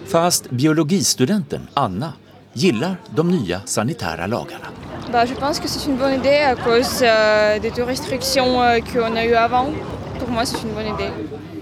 [0.05, 2.13] Fast biologistudenten Anna
[2.53, 4.67] gillar de nya sanitära lagarna.
[5.11, 8.79] Bah, je pense que c'est une bonne idée à cause euh, des deux restrictions euh,
[8.79, 9.67] qu'on a eues avant.
[10.19, 11.11] Pour moi, c'est une bonne idée.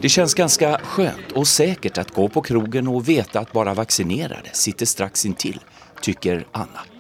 [0.01, 4.49] Det känns ganska skönt och säkert att gå på krogen och veta att bara vaccinerade
[4.53, 5.59] sitter strax intill,
[6.01, 6.98] tycker Anna.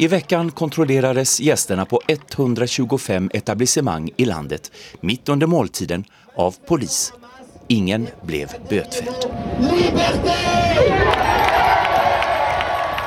[0.00, 6.04] I veckan kontrollerades gästerna på 125 etablissemang i landet mitt under måltiden
[6.36, 7.12] av polis.
[7.66, 9.30] Ingen blev bötfälld.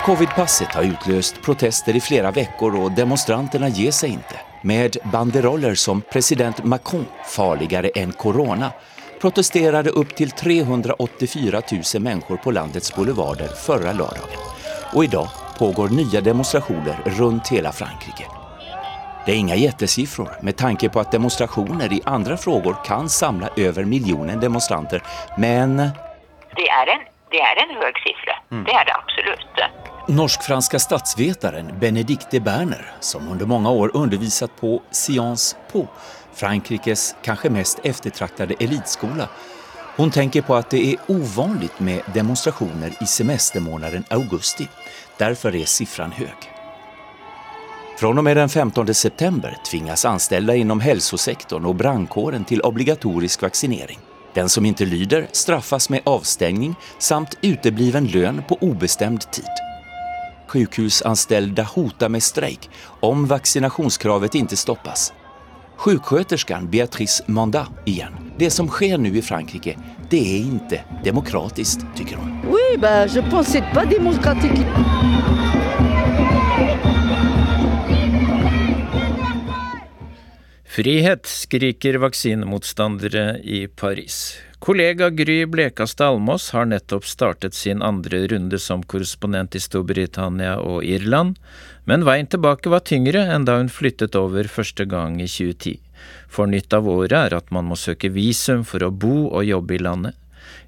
[0.06, 4.36] Covidpasset har utlöst protester i flera veckor och demonstranterna ger sig inte.
[4.64, 8.72] Med banderoller som president Macron farligare än corona
[9.22, 11.62] protesterade upp till 384
[11.94, 14.40] 000 människor på landets boulevarder förra lördagen.
[14.94, 15.30] Och idag
[15.62, 18.26] pågår nya demonstrationer runt hela Frankrike.
[19.26, 23.84] Det är inga jättesiffror med tanke på att demonstrationer i andra frågor kan samla över
[23.86, 25.04] miljonen demonstranter,
[25.38, 25.78] men...
[26.56, 27.00] Det är en,
[27.32, 28.64] det är en hög siffra, Mm.
[28.64, 29.48] det är det absolut.
[30.08, 35.88] Norsk-franska statsvetaren Benedicte Berner, som under många år undervisat på Sciences Po,
[36.34, 39.30] Frankrikes kanske mest eftertraktade elitskola,
[39.98, 44.68] hon tänker på att det är ovanligt med demonstrationer i semestermånaden augusti.
[45.22, 46.34] Därför er siffran høy.
[47.98, 54.00] Från og med den 15 september tvinges ansatte inom helsesektoren og brandkåren til obligatorisk vaccinering.
[54.34, 59.62] Den som ikke lyder straffas med avstengning samt utebliven lønn på ubestemt tid.
[60.50, 62.66] Sjukhusanställda hotar med strejk
[63.06, 65.12] om vaccinationskravet ikke stoppas.
[65.78, 68.18] Sjuksköterskan Beatrice Mandat igjen.
[68.38, 69.78] Det som sker nå i Frankrike,
[70.12, 72.42] det är inte demokratiskt, tycker hon.
[72.44, 74.66] Oui, bah, je pense que c'est pas démocratique.
[80.66, 84.38] Frihet, skriker vaksinemotstandere i Paris.
[84.60, 90.84] Kollega Gry Blekastad Almås har nettopp startet sin andre runde som korrespondent i Storbritannia og
[90.84, 91.40] Irland,
[91.84, 95.80] men veien tilbake var tyngre enn da hun flyttet over første gang i 2010.
[96.32, 99.76] For nytt av året er at man må søke visum for å bo og jobbe
[99.76, 100.18] i landet.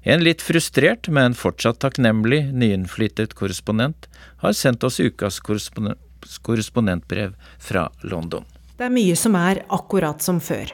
[0.02, 4.08] En litt frustrert, men fortsatt takknemlig nyinnflyttet korrespondent
[4.44, 5.98] har sendt oss ukas korresponden-
[6.42, 8.44] korrespondentbrev fra London.
[8.76, 10.72] Det er mye som er akkurat som før.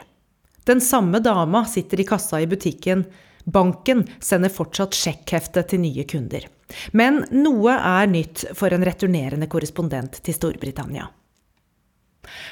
[0.65, 3.05] Den samme dama sitter i kassa i butikken.
[3.45, 6.45] Banken sender fortsatt sjekkhefte til nye kunder.
[6.91, 11.09] Men noe er nytt for en returnerende korrespondent til Storbritannia.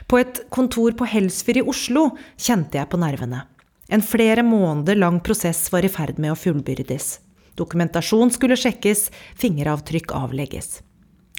[0.07, 3.45] På et kontor på Helsfyr i Oslo kjente jeg på nervene.
[3.89, 7.17] En flere måneder lang prosess var i ferd med å fullbyrdes.
[7.57, 10.79] Dokumentasjon skulle sjekkes, fingeravtrykk avlegges.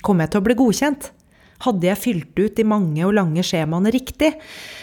[0.04, 1.10] Kom jeg til å bli godkjent?
[1.60, 4.32] Hadde jeg fylt ut de mange og lange skjemaene riktig?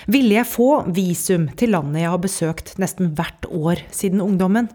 [0.08, 4.70] Ville jeg få visum til landet jeg har besøkt nesten hvert år siden ungdommen?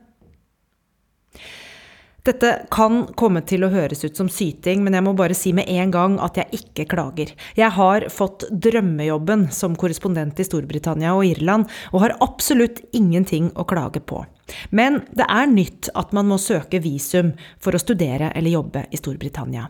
[2.22, 5.66] Dette kan komme til å høres ut som syting, men jeg må bare si med
[5.66, 7.32] en gang at jeg ikke klager.
[7.58, 13.66] Jeg har fått drømmejobben som korrespondent i Storbritannia og Irland, og har absolutt ingenting å
[13.66, 14.22] klage på.
[14.70, 19.02] Men det er nytt at man må søke visum for å studere eller jobbe i
[19.02, 19.66] Storbritannia.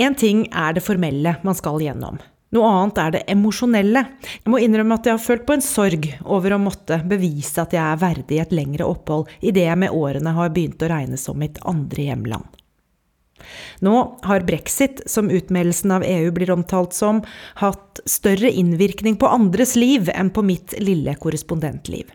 [0.00, 2.16] Én ting er det formelle man skal gjennom.
[2.50, 4.02] Noe annet er det emosjonelle.
[4.42, 7.76] Jeg må innrømme at jeg har følt på en sorg over å måtte bevise at
[7.76, 11.20] jeg er verdig et lengre opphold i det jeg med årene har begynt å regne
[11.20, 12.48] som mitt andre hjemland.
[13.80, 13.94] Nå
[14.26, 17.22] har brexit, som utmeldelsen av EU blir omtalt som,
[17.62, 22.10] hatt større innvirkning på andres liv enn på mitt lille korrespondentliv.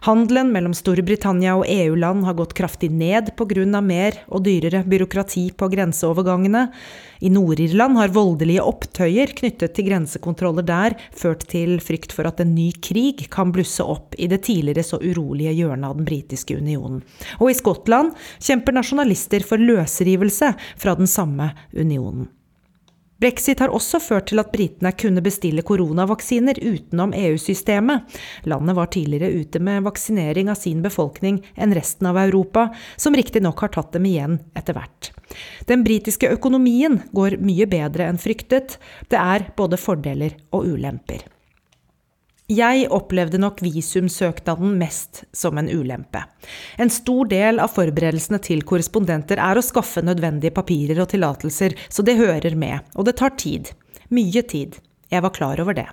[0.00, 3.80] Handelen mellom Storbritannia og EU-land har gått kraftig ned pga.
[3.84, 6.70] mer og dyrere byråkrati på grenseovergangene.
[7.20, 12.54] I Nord-Irland har voldelige opptøyer knyttet til grensekontroller der ført til frykt for at en
[12.54, 17.04] ny krig kan blusse opp i det tidligere så urolige hjørnet av den britiske unionen.
[17.36, 22.30] Og i Skottland kjemper nasjonalister for løsrivelse fra den samme unionen.
[23.20, 28.06] Brexit har også ført til at britene kunne bestille koronavaksiner utenom EU-systemet.
[28.48, 33.60] Landet var tidligere ute med vaksinering av sin befolkning enn resten av Europa, som riktignok
[33.60, 35.12] har tatt dem igjen etter hvert.
[35.68, 38.78] Den britiske økonomien går mye bedre enn fryktet.
[39.12, 41.28] Det er både fordeler og ulemper.
[42.50, 46.24] Jeg opplevde nok visumsøknaden mest som en ulempe.
[46.82, 52.02] En stor del av forberedelsene til korrespondenter er å skaffe nødvendige papirer og tillatelser, så
[52.02, 53.70] det hører med, og det tar tid.
[54.10, 54.80] Mye tid.
[55.14, 55.86] Jeg var klar over det.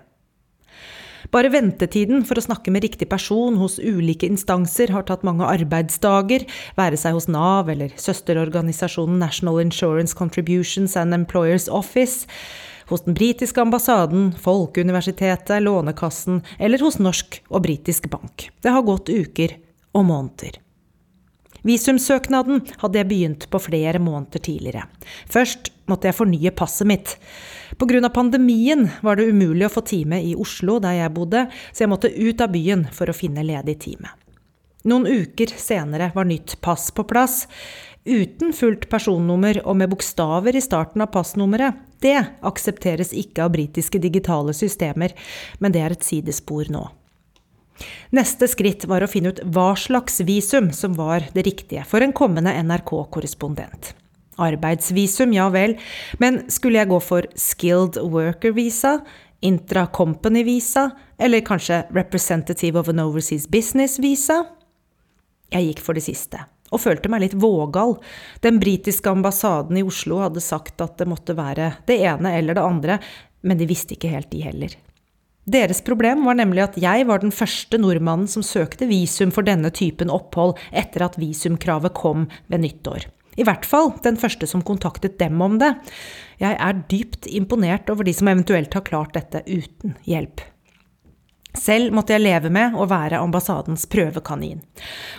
[1.30, 6.48] Bare ventetiden for å snakke med riktig person hos ulike instanser har tatt mange arbeidsdager,
[6.80, 12.26] være seg hos Nav eller søsterorganisasjonen National Insurance Contributions and Employers Office
[12.88, 18.50] hos den britiske ambassaden, Folkeuniversitetet, Lånekassen eller hos norsk og britisk bank.
[18.62, 19.58] Det har gått uker
[19.94, 20.62] og måneder.
[21.68, 24.86] Visumsøknaden hadde jeg begynt på flere måneder tidligere.
[25.28, 27.16] Først måtte jeg fornye passet mitt.
[27.80, 28.10] Pga.
[28.14, 32.14] pandemien var det umulig å få time i Oslo, der jeg bodde, så jeg måtte
[32.14, 34.14] ut av byen for å finne ledig time.
[34.88, 37.48] Noen uker senere var nytt pass på plass,
[38.08, 41.76] uten fullt personnummer og med bokstaver i starten av passnummeret.
[42.04, 45.16] Det aksepteres ikke av britiske digitale systemer,
[45.60, 46.86] men det er et sidespor nå.
[48.16, 52.16] Neste skritt var å finne ut hva slags visum som var det riktige for en
[52.16, 53.94] kommende NRK-korrespondent.
[54.38, 55.76] Arbeidsvisum, ja vel,
[56.22, 59.00] men skulle jeg gå for skilled worker visa,
[59.46, 64.44] intra-company visa, eller kanskje representative of an overseas business visa?
[65.54, 67.98] Jeg gikk for det siste og følte meg litt vågal.
[68.44, 72.66] Den britiske ambassaden i Oslo hadde sagt at det måtte være det ene eller det
[72.66, 73.00] andre,
[73.48, 74.76] men de visste ikke helt, de heller.
[75.48, 79.72] Deres problem var nemlig at jeg var den første nordmannen som søkte visum for denne
[79.72, 83.08] typen opphold etter at visumkravet kom ved nyttår.
[83.38, 85.72] I hvert fall den første som kontaktet dem om det.
[86.42, 90.44] Jeg er dypt imponert over de som eventuelt har klart dette uten hjelp.
[91.58, 94.62] Selv måtte jeg leve med å være ambassadens prøvekanin.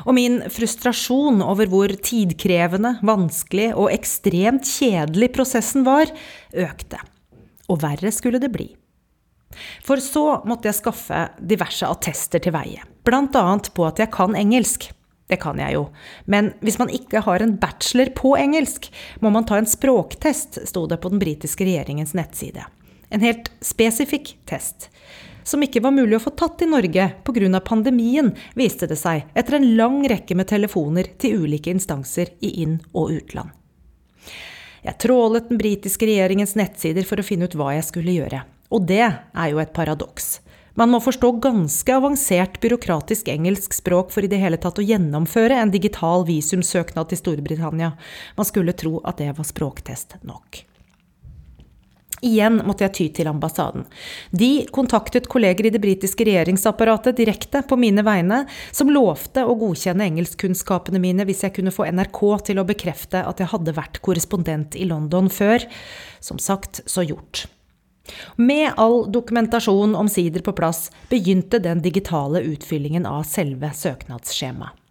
[0.07, 6.11] Og min frustrasjon over hvor tidkrevende, vanskelig og ekstremt kjedelig prosessen var,
[6.55, 7.01] økte.
[7.69, 8.71] Og verre skulle det bli.
[9.85, 14.91] For så måtte jeg skaffe diverse attester til veie, annet på at jeg kan engelsk.
[15.29, 15.83] Det kan jeg jo,
[16.25, 18.89] men hvis man ikke har en bachelor på engelsk,
[19.21, 22.65] må man ta en språktest, sto det på den britiske regjeringens nettside.
[23.13, 24.89] En helt spesifikk test
[25.49, 27.61] som ikke var mulig å få tatt i Norge pga.
[27.61, 32.83] pandemien, viste det seg etter en lang rekke med telefoner til ulike instanser i inn-
[32.93, 33.51] og utland.
[34.85, 38.45] Jeg trålet den britiske regjeringens nettsider for å finne ut hva jeg skulle gjøre.
[38.71, 40.39] Og det er jo et paradoks.
[40.79, 45.57] Man må forstå ganske avansert byråkratisk engelsk språk for i det hele tatt å gjennomføre
[45.59, 47.95] en digital visumsøknad til Storbritannia.
[48.39, 50.68] Man skulle tro at det var språktest nok.
[52.25, 53.85] Igjen måtte jeg ty til ambassaden.
[54.31, 60.07] De kontaktet kolleger i det britiske regjeringsapparatet direkte på mine vegne, som lovte å godkjenne
[60.09, 64.79] engelskkunnskapene mine hvis jeg kunne få NRK til å bekrefte at jeg hadde vært korrespondent
[64.79, 65.69] i London før.
[66.25, 67.47] Som sagt, så gjort.
[68.41, 74.88] Med all dokumentasjon omsider på plass begynte den digitale utfyllingen av selve søknadsskjemaet.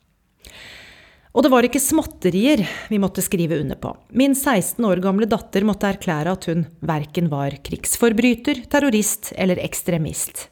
[1.37, 3.91] Og det var ikke småtterier vi måtte skrive under på.
[4.17, 10.47] Min 16 år gamle datter måtte erklære at hun verken var krigsforbryter, terrorist eller ekstremist.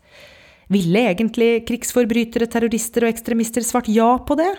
[0.69, 4.51] Ville egentlig krigsforbrytere, terrorister og ekstremister svart ja på det?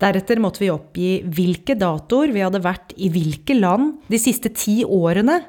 [0.00, 4.80] Deretter måtte vi oppgi hvilke datoer vi hadde vært i hvilke land de siste ti
[4.80, 5.42] årene.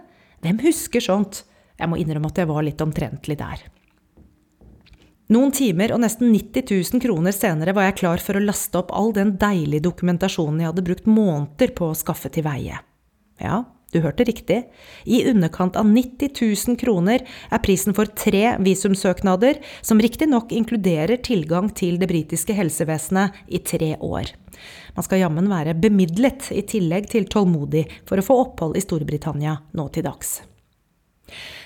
[0.44, 1.46] Hvem husker sånt?
[1.80, 3.64] Jeg må innrømme at jeg var litt omtrentlig der.
[5.34, 8.92] Noen timer og nesten 90 000 kroner senere var jeg klar for å laste opp
[8.94, 12.82] all den deilige dokumentasjonen jeg hadde brukt måneder på å skaffe til veie.
[13.42, 13.64] Ja,
[13.94, 14.60] du hørte riktig.
[15.06, 21.72] I underkant av 90 000 kroner er prisen for tre visumsøknader, som riktignok inkluderer tilgang
[21.74, 24.36] til det britiske helsevesenet i tre år.
[24.94, 29.60] Man skal jammen være bemidlet i tillegg til tålmodig for å få opphold i Storbritannia
[29.74, 30.42] nå til dags.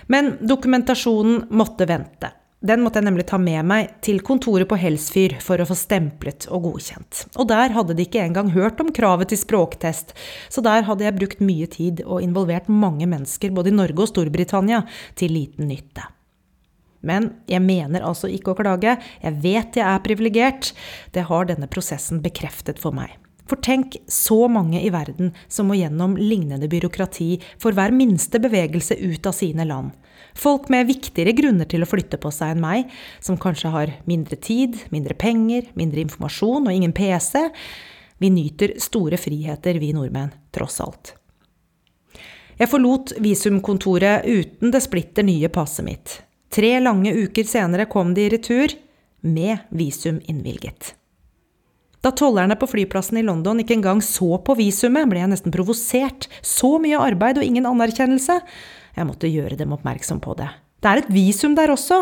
[0.08, 2.32] Men dokumentasjonen måtte vente.
[2.66, 6.48] Den måtte jeg nemlig ta med meg til kontoret på Helsfyr for å få stemplet
[6.50, 7.28] og godkjent.
[7.38, 10.16] Og der hadde de ikke engang hørt om kravet til språktest,
[10.50, 14.10] så der hadde jeg brukt mye tid og involvert mange mennesker både i Norge og
[14.10, 14.82] Storbritannia
[15.20, 16.08] til liten nytte.
[17.06, 20.74] Men jeg mener altså ikke å klage, jeg vet jeg er privilegert,
[21.14, 23.14] det har denne prosessen bekreftet for meg.
[23.48, 28.98] For tenk så mange i verden som må gjennom lignende byråkrati for hver minste bevegelse
[28.98, 29.94] ut av sine land.
[30.38, 32.92] Folk med viktigere grunner til å flytte på seg enn meg,
[33.24, 37.48] som kanskje har mindre tid, mindre penger, mindre informasjon og ingen PC.
[38.22, 41.16] Vi nyter store friheter, vi nordmenn, tross alt.
[42.58, 46.14] Jeg forlot visumkontoret uten det splitter nye passet mitt.
[46.54, 48.74] Tre lange uker senere kom de i retur,
[49.22, 50.94] med visum innvilget.
[52.06, 56.30] Da tollerne på flyplassen i London ikke engang så på visumet, ble jeg nesten provosert.
[56.46, 58.38] Så mye arbeid og ingen anerkjennelse.
[58.98, 60.50] Jeg måtte gjøre dem oppmerksom på det.
[60.82, 62.02] Det er et visum der også.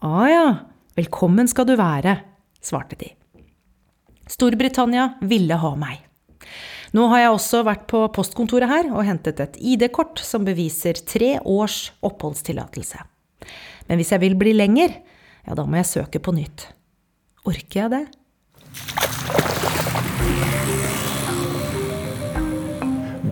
[0.00, 0.46] Å ah, ja,
[0.96, 2.16] velkommen skal du være,
[2.64, 3.10] svarte de.
[4.28, 6.02] Storbritannia ville ha meg.
[6.96, 11.36] Nå har jeg også vært på postkontoret her og hentet et ID-kort som beviser tre
[11.44, 13.02] års oppholdstillatelse.
[13.88, 14.96] Men hvis jeg vil bli lenger,
[15.44, 16.70] ja, da må jeg søke på nytt.
[17.46, 18.04] Orker jeg det?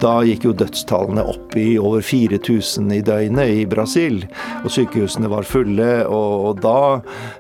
[0.01, 4.23] Da gikk jo dødstallene opp i over 4000 i døgnet i Brasil.
[4.65, 5.91] Og sykehusene var fulle.
[6.09, 6.79] Og, og da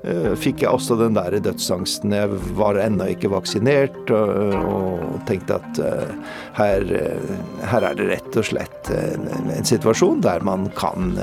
[0.06, 2.14] eh, fikk jeg også den der dødsangsten.
[2.14, 6.14] Jeg var ennå ikke vaksinert og, og tenkte at eh,
[6.54, 7.32] her, uh,
[7.72, 11.16] her, er det rett og slett en, en situasjon der man kan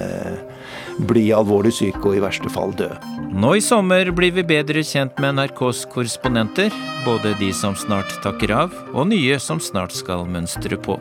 [1.08, 2.90] bli alvorlig syk og i verste fall dø.
[3.32, 6.74] Nå i sommer blir vi bedre kjent med NRKs korrespondenter.
[7.06, 11.00] Både de som snart takker av, og nye som snart skal mønstre på.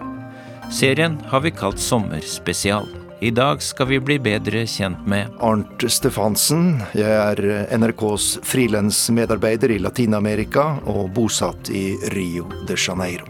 [0.71, 2.87] Serien har vi kalt Sommerspesial.
[3.21, 6.79] I dag skal vi bli bedre kjent med Arnt Stefansen.
[6.95, 13.27] Jeg er NRKs frilansmedarbeider i Latin-Amerika og bosatt i Rio de Janeiro.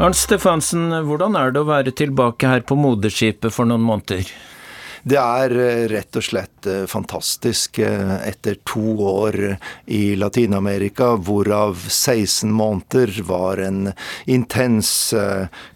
[0.00, 4.30] Arnt Stefansen, hvordan er det å være tilbake her på moderskipet for noen måneder?
[5.08, 7.78] Det er eh, rett og slett eh, fantastisk.
[7.80, 9.36] Eh, etter to år
[9.86, 13.92] i Latin-Amerika, hvorav 16 måneder var en
[14.28, 15.14] intens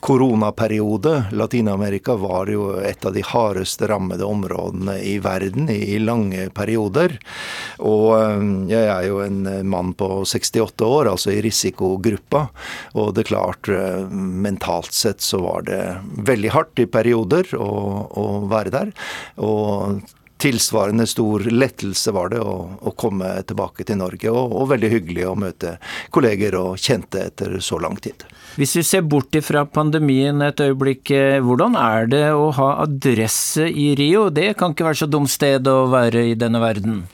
[0.05, 1.15] koronaperiode.
[1.33, 7.17] Latin-Amerika var jo et av de hardest rammede områdene i verden i lange perioder.
[7.81, 8.13] Og
[8.71, 12.45] jeg er jo en mann på 68 år, altså i risikogruppa.
[13.01, 13.73] Og det er klart,
[14.13, 15.81] mentalt sett så var det
[16.29, 17.73] veldig hardt i perioder å,
[18.13, 18.95] å være der.
[19.43, 20.03] Og
[20.43, 25.27] tilsvarende stor lettelse var det å, å komme tilbake til Norge, og, og, veldig hyggelig
[25.29, 25.77] å møte
[26.15, 28.25] kolleger og kjente etter så lang tid.
[28.59, 33.69] Hvis vi ser bort fra pandemien et øyeblikk, eh, hvordan er det å ha adresse
[33.71, 34.29] i Rio?
[34.35, 37.05] Det kan ikke være så dumt sted å være i denne verden?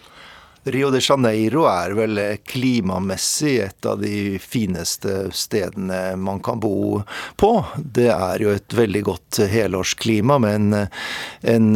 [0.73, 7.01] Rio de Janeiro er vel klimamessig et av de fineste stedene man kan bo
[7.41, 7.53] på.
[7.77, 10.89] Det er jo et veldig godt helårsklima med en,
[11.55, 11.69] en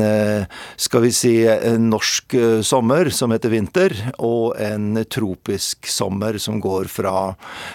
[0.76, 2.36] skal vi si, en norsk
[2.66, 7.14] sommer som heter vinter, og en tropisk sommer som går fra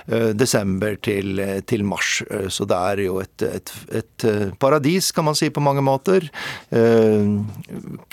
[0.08, 2.22] eh, desember til, til mars.
[2.54, 4.28] Så det er jo et, et, et,
[4.60, 6.30] paradis, kan man si på mange måter.
[6.70, 7.32] Eh,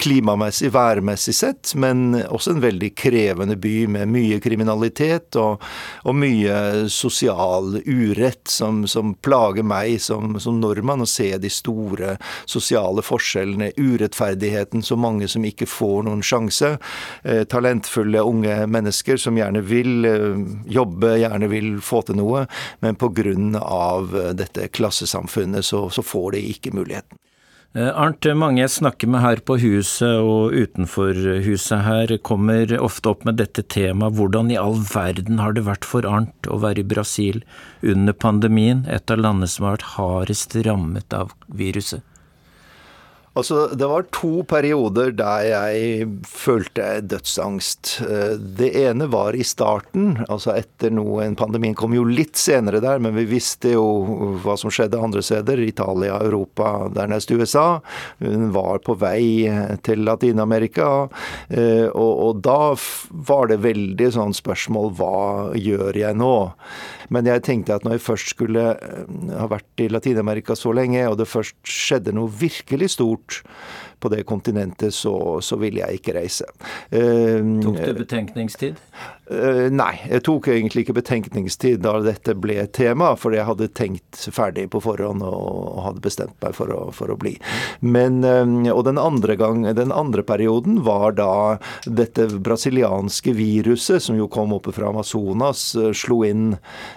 [0.01, 5.63] klimamessig, værmessig sett, men også en veldig krevende by med mye kriminalitet og,
[6.05, 11.05] og mye sosial urett som, som plager meg som, som, nordmann.
[11.05, 12.17] Å se de store
[12.51, 16.77] sosiale forskjellene, urettferdigheten, så mange som ikke får noen sjanse.
[17.23, 20.41] Eh, talentfulle unge mennesker som gjerne vil eh,
[20.71, 22.47] jobbe, gjerne vil få til noe,
[22.85, 24.33] men pga.
[24.35, 27.19] dette klassesamfunnet så, så får de ikke muligheten.
[27.75, 33.11] Eh, Arnt, mange jeg snakker med her på huset og utenfor huset her, kommer ofte
[33.11, 34.15] opp med dette temaet.
[34.15, 37.43] Hvordan i all verden har det vært for Arnt å være i Brasil
[37.83, 42.07] under pandemien, et av landene som har vært hardest rammet av viruset?
[43.35, 47.97] Altså, det var to perioder der jeg følte dødsangst.
[48.07, 53.01] Eh, det ene var i starten, altså etter noe Pandemien kom jo litt senere der,
[53.03, 55.65] men vi visste jo hva som skjedde andre steder.
[55.67, 57.81] Italia, Europa, dernest USA.
[58.23, 59.51] Hun var på vei
[59.83, 61.09] til Latin-Amerika.
[61.49, 62.75] Eh, og, og da
[63.11, 65.25] var det veldig sånn spørsmål hva
[65.59, 66.37] gjør jeg nå?
[67.13, 71.03] Men jeg tenkte at når jeg først skulle eh, ha vært i Latin-Amerika så lenge,
[71.11, 73.24] og det først skjedde noe virkelig stort
[74.01, 76.45] på det kontinentet, så, så ville jeg ikke reise.
[76.91, 78.81] Tok det betenkningstid?
[79.25, 83.71] Uh, nei, jeg tok egentlig ikke betenkningstid da dette ble et tema, for jeg hadde
[83.73, 87.33] tenkt ferdig på forhånd og hadde bestemt meg for å, for å bli.
[87.81, 91.57] Men, uh, og den andre, gang, den andre perioden var da
[91.89, 96.53] dette brasilianske viruset, som jo kom oppe fra Amazonas, uh, slo inn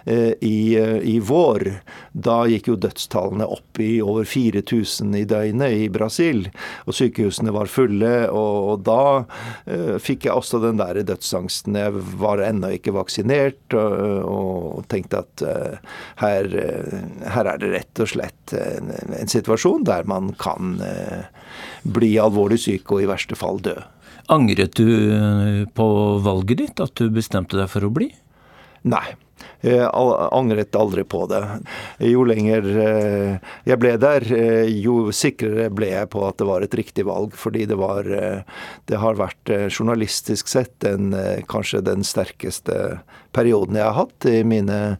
[0.08, 1.64] i, i, vår.
[2.12, 6.48] Da gikk jo dødstallene opp i over 4000 i døgnet i Brasil,
[6.86, 8.14] og sykehusene var fulle.
[8.28, 11.78] Og, og da fikk jeg også den der dødsangsten.
[11.80, 13.94] Jeg var ennå ikke vaksinert og,
[14.28, 16.96] og tenkte at uh, her, uh,
[17.36, 21.28] her, er det rett og slett en, en situasjon der man kan uh,
[21.84, 23.78] bli alvorlig syk og i verste fall dø.
[24.34, 25.86] Angret du på
[26.20, 28.10] valget ditt, at du bestemte deg for å bli?
[28.92, 29.06] Nei.
[29.66, 31.42] Jeg angret aldri på det.
[32.06, 32.68] Jo lenger
[33.68, 34.26] jeg ble der,
[34.70, 37.36] jo sikrere ble jeg på at det var et riktig valg.
[37.38, 38.06] Fordi det var
[38.88, 41.12] Det har vært journalistisk sett den,
[41.50, 43.00] kanskje den sterkeste
[43.36, 44.98] perioden jeg har hatt i mine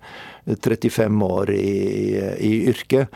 [0.48, 3.14] 35 år i, i yrket.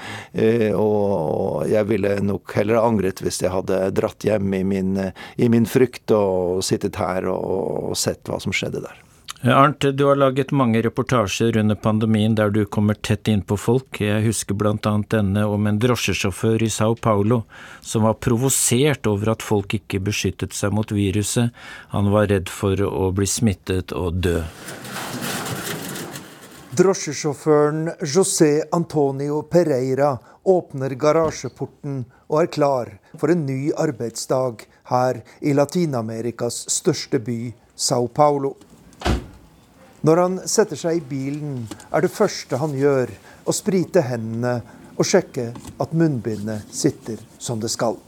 [0.78, 4.98] Og jeg ville nok heller angret hvis jeg hadde dratt hjem i min,
[5.38, 9.11] i min frykt og sittet her og sett hva som skjedde der.
[9.44, 13.98] Arnt, du har laget mange reportasjer under pandemien der du kommer tett innpå folk.
[13.98, 14.92] Jeg husker bl.a.
[15.10, 17.40] denne om en drosjesjåfør i Sao Paulo
[17.82, 21.50] som var provosert over at folk ikke beskyttet seg mot viruset.
[21.90, 24.38] Han var redd for å bli smittet og dø.
[26.78, 35.58] Drosjesjåføren José Antonio Pereira åpner garasjeporten og er klar for en ny arbeidsdag her i
[35.58, 38.60] Latin-Amerikas største by, Sao Paulo.
[40.02, 43.12] Når han setter seg i bilen, er det første han gjør
[43.46, 44.56] å sprite hendene
[44.96, 48.00] og sjekke at munnbindet sitter som det skal.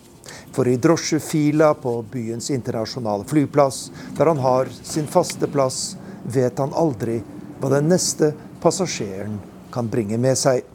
[0.55, 6.73] For i drosjefila på byens internasjonale flyplass, der han har sin faste plass, vet han
[6.73, 7.19] aldri
[7.61, 8.31] hva den neste
[8.63, 9.37] passasjeren
[9.73, 10.65] kan bringe med seg.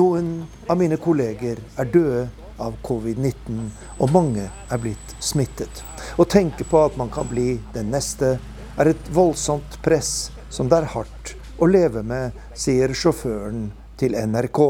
[0.00, 0.32] Noen
[0.72, 2.24] av mine kolleger er døde
[2.60, 3.60] av covid-19,
[4.00, 5.84] og mange er blitt smittet.
[6.20, 8.34] Å tenke på at man kan bli den neste,
[8.76, 14.60] er et voldsomt press som det er hardt å leve med, sier sjåføren til NRK.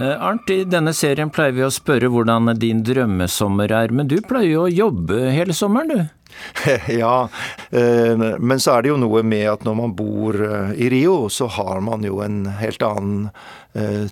[0.00, 4.16] Eh, Arnt, i denne serien pleier vi å spørre hvordan din drømmesommer er, men du
[4.24, 6.16] pleier jo å jobbe hele sommeren, du?
[7.02, 7.28] Ja,
[7.70, 11.28] eh, men så er det jo noe med at når man bor eh, i Rio,
[11.28, 13.28] så har man jo en helt annen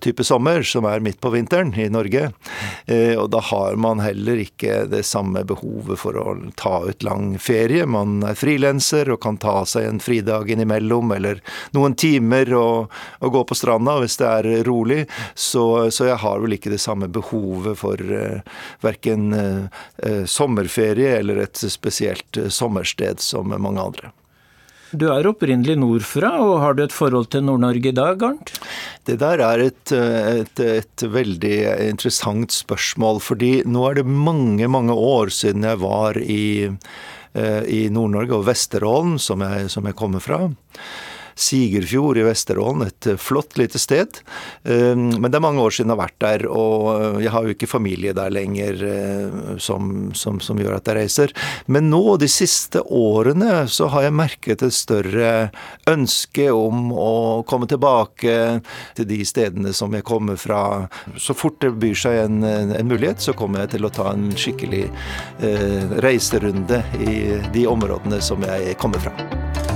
[0.01, 2.29] type sommer, som er midt på vinteren i Norge.
[3.19, 7.87] Og da har man heller ikke det samme behovet for å ta ut lang ferie.
[7.87, 11.43] Man er frilanser og kan ta seg en fridag innimellom, eller
[11.75, 15.03] noen timer og, og gå på stranda hvis det er rolig.
[15.35, 18.41] Så, så, jeg har vel ikke det samme behovet for uh,
[18.85, 24.13] verken uh, sommerferie eller et spesielt eh, sommersted som mange andre.
[24.97, 28.55] Du er opprinnelig nordfra, og har du et forhold til Nord-Norge i dag, Arnt?
[29.05, 31.57] Det der er et, et, et, veldig
[31.91, 37.83] interessant spørsmål, fordi nå er det mange, mange år siden jeg var i, eh, i
[37.93, 40.41] Nord-Norge og Vesterålen, som jeg, som jeg kommer fra.
[41.39, 44.21] Sigerfjord i Vesterålen, et flott lite sted.
[44.65, 47.71] Men det er mange år siden jeg har vært der, og jeg har jo ikke
[47.71, 48.83] familie der lenger
[49.63, 51.35] som, som, som gjør at jeg reiser.
[51.71, 55.33] Men nå, de siste årene, så har jeg merket et større
[55.89, 57.13] ønske om å
[57.49, 58.37] komme tilbake
[58.99, 60.89] til de stedene som jeg kommer fra.
[61.17, 64.31] Så fort det byr seg en, en mulighet, så kommer jeg til å ta en
[64.39, 67.19] skikkelig eh, reiserunde i
[67.55, 69.68] de områdene som jeg kommer fra.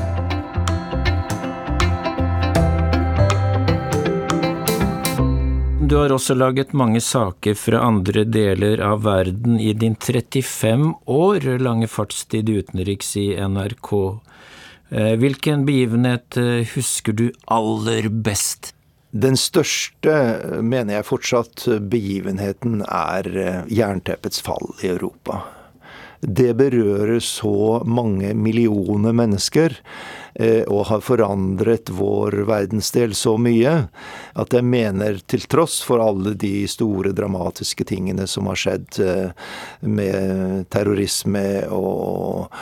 [5.83, 11.47] Du har også laget mange saker fra andre deler av verden i din 35 år
[11.59, 13.91] lange fartstid utenriks i NRK.
[14.95, 18.71] Eh, hvilken begivenhet eh, husker du aller best?
[19.11, 20.15] Den største,
[20.63, 25.43] mener jeg fortsatt, begivenheten er eh, jernteppets fall i Europa.
[26.23, 30.22] Det berører så mange millioner mennesker eh,
[30.67, 33.75] og har forandret vår verdensdel så mye
[34.39, 39.51] at jeg mener, til tross for alle de store dramatiske tingene som har skjedd eh,
[39.85, 42.53] med terrorisme og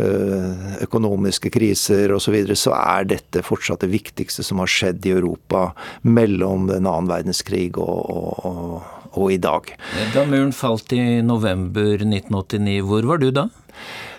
[0.00, 5.06] eh, økonomiske kriser osv., så, videre, så er dette fortsatt det viktigste som har skjedd
[5.08, 5.70] i Europa
[6.06, 8.10] mellom den annen verdenskrig og,
[8.46, 9.72] og og i dag.
[10.14, 13.48] Da muren falt i november 1989, hvor var du da?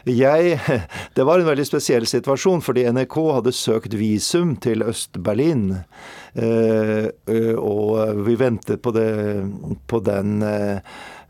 [0.09, 0.57] Jeg,
[1.15, 5.83] det var en veldig spesiell situasjon, fordi NRK hadde søkt visum til Øst-Berlin.
[6.33, 7.09] Eh,
[7.59, 9.09] og vi ventet på, det,
[9.91, 10.79] på den eh,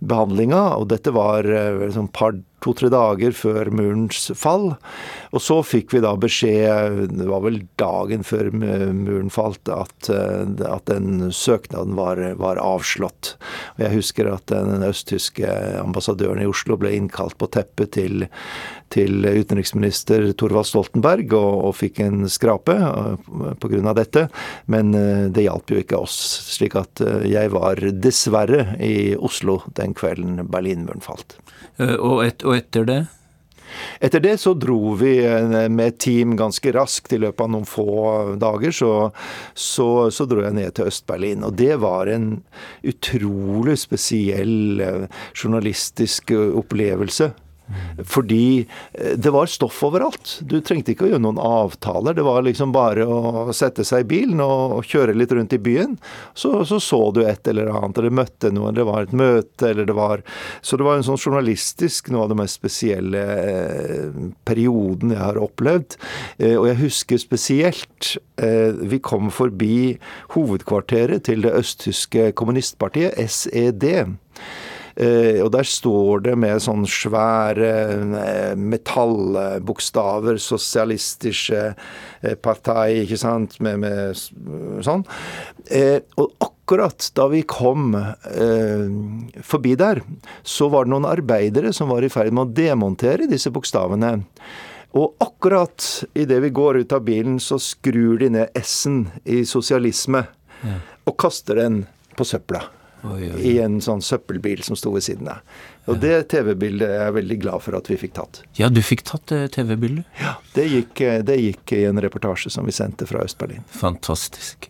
[0.02, 4.72] behandlinga, og dette var eh, sånn par to-tre dager før murens fall.
[5.34, 10.66] Og så fikk vi da beskjed, det var vel dagen før muren falt, at, eh,
[10.68, 13.36] at den søknaden var, var, avslått.
[13.76, 15.50] Og jeg husker at den østtyske
[15.82, 18.11] ambassadøren i Oslo ble innkalt på teppet til,
[18.92, 23.30] til utenriksminister Thorvald Stoltenberg og, og fikk en skrape eh,
[23.62, 23.96] pga.
[23.98, 24.28] dette.
[24.72, 26.18] Men eh, det hjalp jo ikke oss.
[26.52, 31.40] Slik at jeg var dessverre i Oslo den kvelden Berlinmuren falt.
[31.80, 33.02] Og, et, og etter det?
[34.00, 37.14] Etter det så dro vi eh, med et team ganske raskt.
[37.14, 37.92] I løpet av noen få
[38.42, 38.94] dager så,
[39.54, 41.46] så, så dro jeg ned til Øst-Berlin.
[41.48, 42.34] Og det var en
[42.88, 47.32] utrolig spesiell eh, journalistisk eh, opplevelse.
[48.08, 50.38] Fordi eh, det var stoff overalt.
[50.48, 52.16] Du trengte ikke å gjøre noen avtaler.
[52.18, 55.98] Det var liksom bare å sette seg i bilen og kjøre litt rundt i byen.
[56.34, 59.88] Så så, så du et eller annet, eller møtte noen, det var et møte, eller
[59.88, 60.24] det var
[60.62, 65.40] Så det var en sånn journalistisk noe av det mest spesielle eh, perioden jeg har
[65.42, 65.98] opplevd.
[66.40, 70.00] Eh, og jeg husker spesielt vi kom forbi
[70.34, 73.86] hovedkvarteret til det østtyske kommunistpartiet, SED.
[74.96, 77.72] Eh, og der står det med sånn svære
[78.22, 81.62] eh, metallbokstaver 'Sosialistische
[82.22, 84.18] eh, Partei', ikke sant, med, med
[84.84, 85.06] sånn.
[86.20, 87.94] Og akkurat da vi kom
[89.44, 90.02] forbi der,
[90.44, 94.18] så var det noen arbeidere som var i ferd med å demontere disse bokstavene.
[94.98, 100.26] Og akkurat idet vi går ut av bilen, så skrur de ned S-en i sosialisme
[100.64, 100.78] ja.
[101.08, 101.86] og kaster den
[102.20, 102.66] på søpla.
[103.04, 103.40] Oi, oi.
[103.50, 105.46] i en sånn søppelbil som sto ved siden av.
[105.90, 106.02] Og ja.
[106.04, 108.42] det TV-bildet er jeg veldig glad for at vi fikk tatt.
[108.60, 110.06] Ja, du fikk tatt eh, TV-bildet?
[110.22, 113.66] Ja, det gikk, eh, det gikk, i en reportasje som vi sendte fra Øst-Berlin.
[113.74, 114.70] Fantastisk.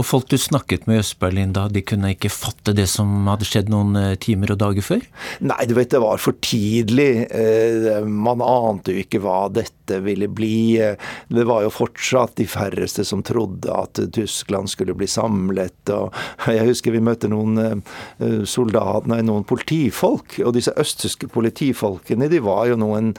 [0.00, 3.46] Og folk du snakket med i Øst-Berlin da, de kunne ikke fatte det som hadde
[3.48, 5.02] skjedd noen eh, timer og dager før?
[5.44, 7.26] Nei, du vet det var for tidlig.
[7.28, 10.80] Eh, man ante jo ikke hva dette ville bli.
[11.28, 15.92] Det var jo fortsatt de færreste som trodde at Tyskland skulle bli samlet.
[15.92, 16.16] Og
[16.48, 20.38] jeg husker vi møtte noen eh, soldater, nei, noen politifolk.
[20.46, 23.12] Og disse østtyske politifolkene, de var jo noen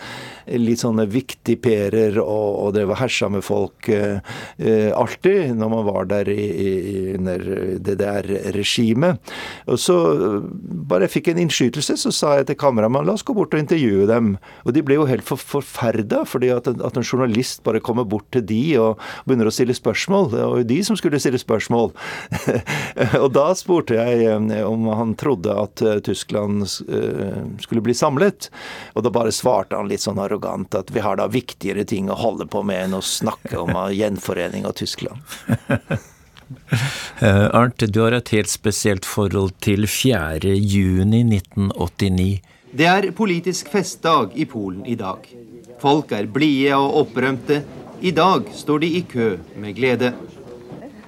[0.50, 6.30] litt sånne viktigperer og, og drev og hersa med folk alltid når man var der
[6.32, 6.63] i
[7.18, 7.46] under
[7.84, 9.34] DDR-regimet.
[9.70, 9.98] Og så
[10.42, 13.62] bare jeg fikk en innskytelse, så sa jeg til kameramannen la oss gå bort og
[13.62, 14.36] intervjue dem.
[14.64, 18.08] Og de ble jo helt for, forferda, fordi at en, at en, journalist bare kommer
[18.08, 20.30] bort til de og begynner å stille spørsmål.
[20.32, 21.92] Det var jo de som skulle stille spørsmål.
[23.24, 28.50] og da spurte jeg eh, om han trodde at eh, Tyskland eh, skulle bli samlet.
[28.96, 32.20] Og da bare svarte han litt sånn arrogant at vi har da viktigere ting å
[32.20, 35.22] holde på med enn å snakke om gjenforening av Tyskland.
[37.22, 40.54] Uh, Arnt, du har et helt spesielt forhold til 4.
[40.58, 42.42] juni 1989.
[42.74, 45.28] Det er politisk festdag i Polen i dag.
[45.82, 47.62] Folk er blide og opprømte.
[48.02, 50.14] I dag står de i kø med glede.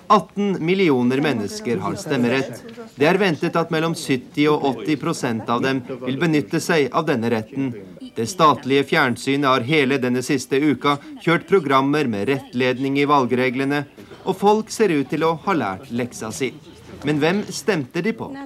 [0.07, 2.61] 18 millioner mennesker har stemmerett.
[2.95, 7.31] Det er ventet at mellom 70 og 80% av dem vil benytte seg av denne
[7.33, 7.73] retten.
[8.15, 13.83] Det statlige fjernsynet har hele denne siste uka kjørt programmer med rettledning i valgreglene,
[14.25, 16.51] og folk ser ut til å ha lært leksa si.
[17.05, 18.31] Men hvem stemte de på?
[18.33, 18.45] Na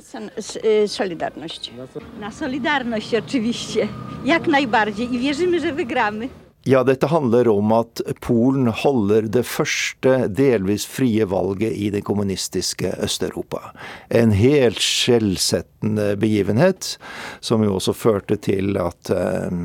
[0.87, 1.71] Solidarność.
[2.19, 3.87] Na Solidarność oczywiście.
[4.25, 6.29] Jak najbardziej i wierzymy, że wygramy.
[6.65, 12.91] Ja, dette handler om at Polen holder det første delvis frie valget i det kommunistiske
[12.99, 13.71] Øst-Europa.
[14.11, 16.97] En helt skjellsettende begivenhet,
[17.39, 19.55] som jo også førte til at eh,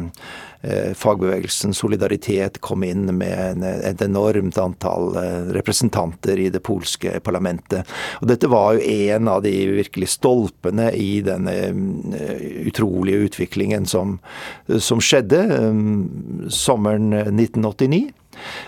[0.97, 7.89] fagbevegelsen Solidaritet kom inn med et enormt antall eh, representanter i det polske parlamentet.
[8.23, 14.19] Og dette var jo en av de virkelig stolpene i denne eh, utrolige utviklingen som,
[14.79, 15.45] som skjedde
[16.53, 18.05] sommeren 1989.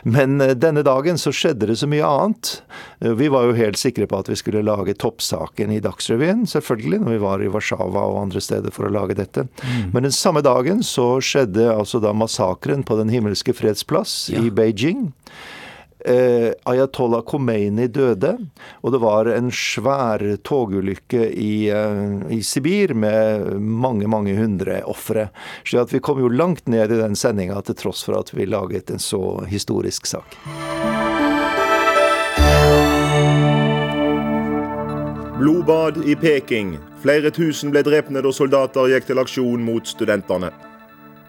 [0.03, 2.53] Men denne dagen så skjedde det så mye annet.
[3.01, 7.17] Vi var jo helt sikre på at vi skulle lage toppsaken i Dagsrevyen, selvfølgelig, når
[7.17, 9.47] vi var i Warszawa og andre steder for å lage dette.
[9.62, 9.93] Mm.
[9.95, 14.41] Men den samme dagen så skjedde altså da massakren på Den himmelske freds plass ja.
[14.41, 15.11] i Beijing.
[16.05, 18.34] Eh, Ayatollah Khomeini døde,
[18.84, 25.30] og det var en svær togulykke i, eh, i Sibir med mange, mange hundre ofre.
[25.64, 28.90] Så vi kom jo langt ned i den sendinga til tross for at vi laget
[28.90, 30.36] en så historisk sak.
[35.38, 36.78] Blodbad i Peking.
[37.03, 40.53] Flere tusen ble drepne da soldater gikk til aksjon mot studentene.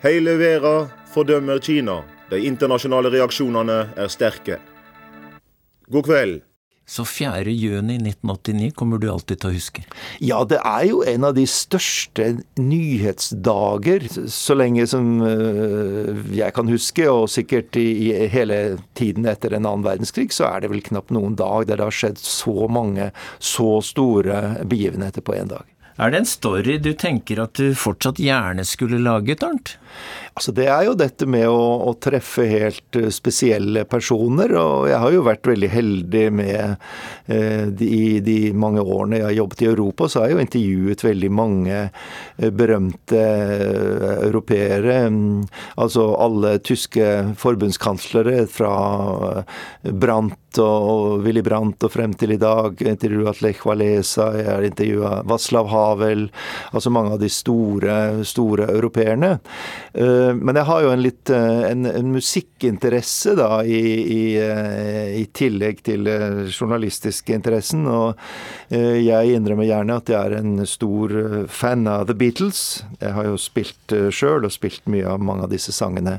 [0.04, 2.02] Hele verden fordømmer Kina.
[2.28, 4.60] De internasjonale reaksjonene er sterke.
[5.88, 6.44] God kveld.
[6.88, 7.52] Så 4.
[7.52, 9.82] juni 1989 kommer du alltid til å huske?
[10.24, 16.72] Ja, det er jo en av de største nyhetsdager så lenge som øh, jeg kan
[16.72, 21.12] huske, og sikkert i hele tiden etter en annen verdenskrig, så er det vel knapt
[21.16, 25.68] noen dag der det har skjedd så mange så store begivenheter på én dag.
[25.98, 29.78] Er det en story du tenker at du fortsatt gjerne skulle laget, Arnt?
[30.38, 34.54] Altså Det er jo dette med å, å, treffe helt eh, spesielle personer.
[34.54, 36.76] Og jeg har jo vært veldig heldig med
[37.26, 37.90] eh, de,
[38.22, 41.80] de, mange årene jeg har jobbet i Europa, så har jeg jo intervjuet veldig mange
[41.82, 45.00] eh, berømte eh, europeere.
[45.10, 45.48] Mm,
[45.82, 47.10] altså alle tyske
[47.42, 48.76] forbundskanslere fra
[49.82, 52.76] Brandt og Willy Brandt og frem til i dag.
[52.80, 56.28] Jeg har intervjua Lech Walesa, jeg har intervjua Vaslav Havel.
[56.72, 57.98] Altså mange av de store,
[58.28, 59.38] store europeerne.
[59.98, 63.82] Uh, men jeg har jo en litt eh, en, en musikkinteresse, da, i,
[64.14, 67.86] i, eh, i, tillegg til journalistiske interessen.
[67.90, 68.18] Og
[68.70, 71.14] jeg innrømmer gjerne at jeg er en stor
[71.52, 72.62] fan av The Beatles.
[73.02, 76.18] Jeg har jo spilt sjøl, og spilt mye av mange av disse sangene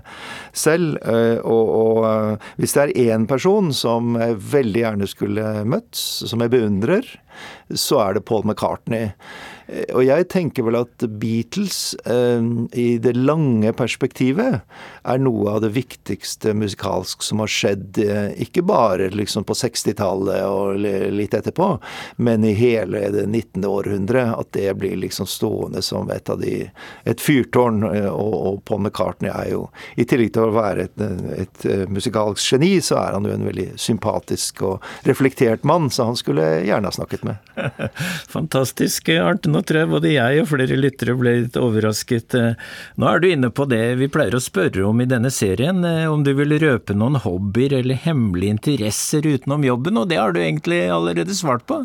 [0.57, 0.99] selv.
[1.45, 6.53] Og, og hvis det er én person som jeg veldig gjerne skulle møtt, som jeg
[6.53, 7.09] beundrer,
[7.73, 9.15] så er det Paul McCartney.
[9.69, 12.45] Eh, og jeg tenker vel at Beatles eh,
[12.79, 14.61] i det lange perspektivet
[15.09, 20.45] er noe av det viktigste musikalsk som har skjedd, eh, ikke bare liksom på 60-tallet
[20.49, 20.79] og
[21.15, 21.71] litt etterpå,
[22.25, 23.65] men i hele det 19.
[23.69, 24.29] århundre.
[24.39, 26.69] At det blir liksom stående som et av de
[27.09, 27.83] et fyrtårn.
[27.85, 29.67] Og, og Paul McCartney er jo,
[29.99, 31.05] i tillegg til å være et,
[31.45, 36.19] et musikalsk geni, så er han jo en veldig sympatisk og reflektert mann, så han
[36.19, 37.53] skulle gjerne ha snakket med.
[38.37, 39.49] Fantastisk, Arnt.
[39.59, 42.37] Nå tror jeg både jeg og flere lyttere ble litt overrasket.
[42.95, 46.23] Nå er du inne på det vi pleier å spørre om i denne serien, om
[46.23, 50.85] du vil røpe noen hobbyer eller hemmelige interesser utenom jobben, og det har du egentlig
[50.95, 51.83] allerede svart på.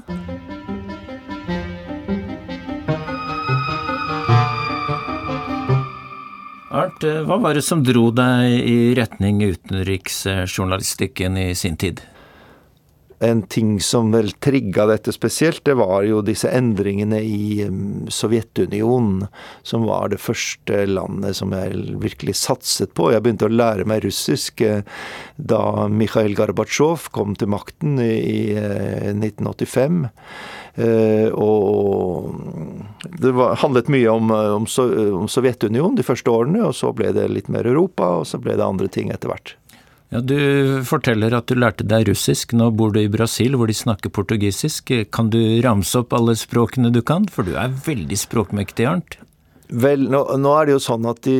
[6.70, 12.06] Arnt, hva var det som dro deg i retning utenriksjournalistikken i sin tid?
[13.24, 17.68] En ting som vel trigga dette spesielt, det var jo disse endringene i
[18.12, 19.28] Sovjetunionen,
[19.64, 23.12] som var det første landet som jeg virkelig satset på.
[23.14, 24.84] Jeg begynte å lære meg russisk eh,
[25.38, 28.54] da Mikhail Gorbatsjov kom til makten i
[29.14, 30.04] 1985.
[30.76, 32.34] Eh, og
[33.22, 38.16] det handlet mye om Sovjetunionen de første årene, og så ble det litt mer Europa,
[38.22, 39.56] og så ble det andre ting etter hvert.
[40.14, 42.53] Ja, Du forteller at du lærte deg russisk.
[42.53, 44.93] Nå bor du i Brasil, hvor de snakker portugisisk.
[45.09, 47.26] Kan du ramse opp alle språkene du kan?
[47.26, 49.18] For du er veldig språkmektig, Arnt.
[49.74, 51.34] Vel, nå, nå, er det jo sånn at de,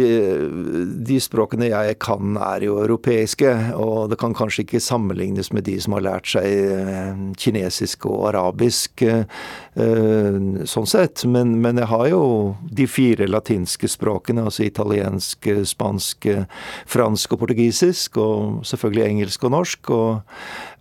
[1.06, 5.76] de, språkene jeg kan er jo europeiske, og det kan kanskje ikke sammenlignes med de
[5.84, 9.26] som har lært seg eh, kinesisk og arabisk, eh,
[9.78, 11.26] sånn sett.
[11.30, 12.24] Men, men jeg har jo
[12.74, 16.30] de fire latinske språkene, altså italiensk, spansk,
[16.90, 19.94] fransk og portugisisk, og selvfølgelig engelsk og norsk.
[19.94, 20.36] Og,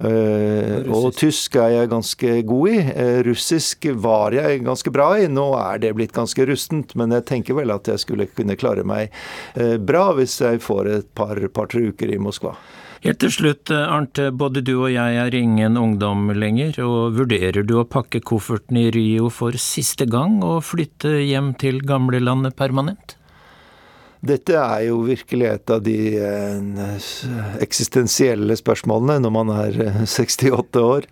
[0.09, 2.81] og, og tysk er jeg ganske god i.
[3.29, 6.97] Russisk var jeg ganske bra i, nå er det blitt ganske rustent.
[6.97, 9.11] men jeg tenker tenker vel at jeg skulle kunne klare meg
[9.57, 12.55] eh, bra hvis jeg får et par-tre par, uker i Moskva.
[13.03, 14.20] Helt til slutt, eh, Arnt.
[14.38, 16.78] Både du og jeg er ingen ungdom lenger.
[16.84, 21.82] og Vurderer du å pakke kofferten i Rio for siste gang og flytte hjem til
[21.82, 23.16] gamlelandet permanent?
[24.23, 27.07] Dette er jo virkelig et av de eh,
[27.64, 31.09] eksistensielle spørsmålene når man er 68 eh, år.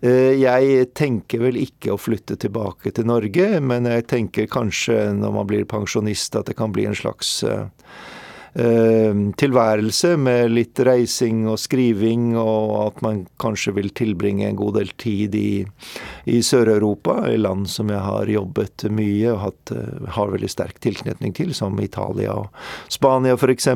[0.00, 5.36] Eh, jeg tenker vel ikke å flytte tilbake til Norge, men jeg tenker kanskje når
[5.36, 7.42] man blir pensjonist at det kan bli en slags
[8.56, 14.92] tilværelse med litt reising og skriving, og at man kanskje vil tilbringe en god del
[14.96, 15.66] tid i,
[16.24, 20.80] i Sør-Europa, i land som jeg har jobbet mye og hatt, eh, har veldig sterk
[20.80, 22.48] tilknytning til, som Italia og
[22.92, 23.68] Spania f.eks.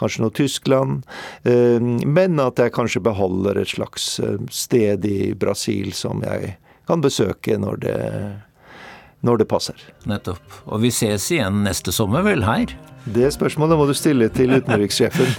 [0.00, 1.04] Kanskje noe Tyskland.
[1.44, 1.76] Eh,
[2.08, 4.14] men at jeg kanskje beholder et slags
[4.54, 6.56] sted i Brasil som jeg
[6.88, 7.98] kan besøke når det,
[9.20, 9.88] når det passer.
[10.08, 10.62] Nettopp.
[10.66, 12.72] Og vi ses igjen neste sommer, vel, her?
[13.14, 15.30] Det spørsmålet må du stille til utenrikssjefen.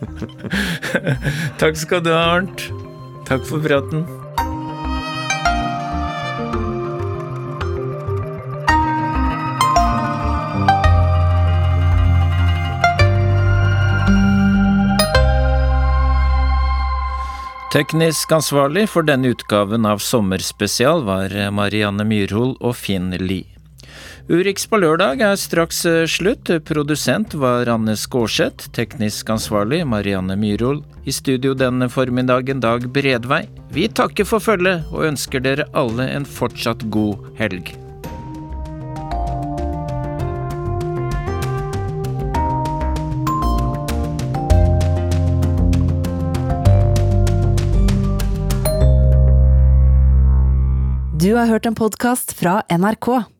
[1.62, 2.68] Takk skal du ha, Arnt.
[3.26, 4.06] Takk for praten.
[17.70, 23.49] Teknisk ansvarlig for denne utgaven av Sommerspesial var Marianne Myrhol og Finn Lie.
[24.30, 26.46] Urix på lørdag er straks eh, slutt.
[26.62, 28.68] Produsent var Anne Skårseth.
[28.70, 30.84] Teknisk ansvarlig Marianne Myrhol.
[31.02, 33.48] I studio denne formiddagen Dag Bredvei.
[33.74, 37.72] Vi takker for følget og ønsker dere alle en fortsatt god helg.
[51.18, 53.39] Du har hørt en podkast fra NRK.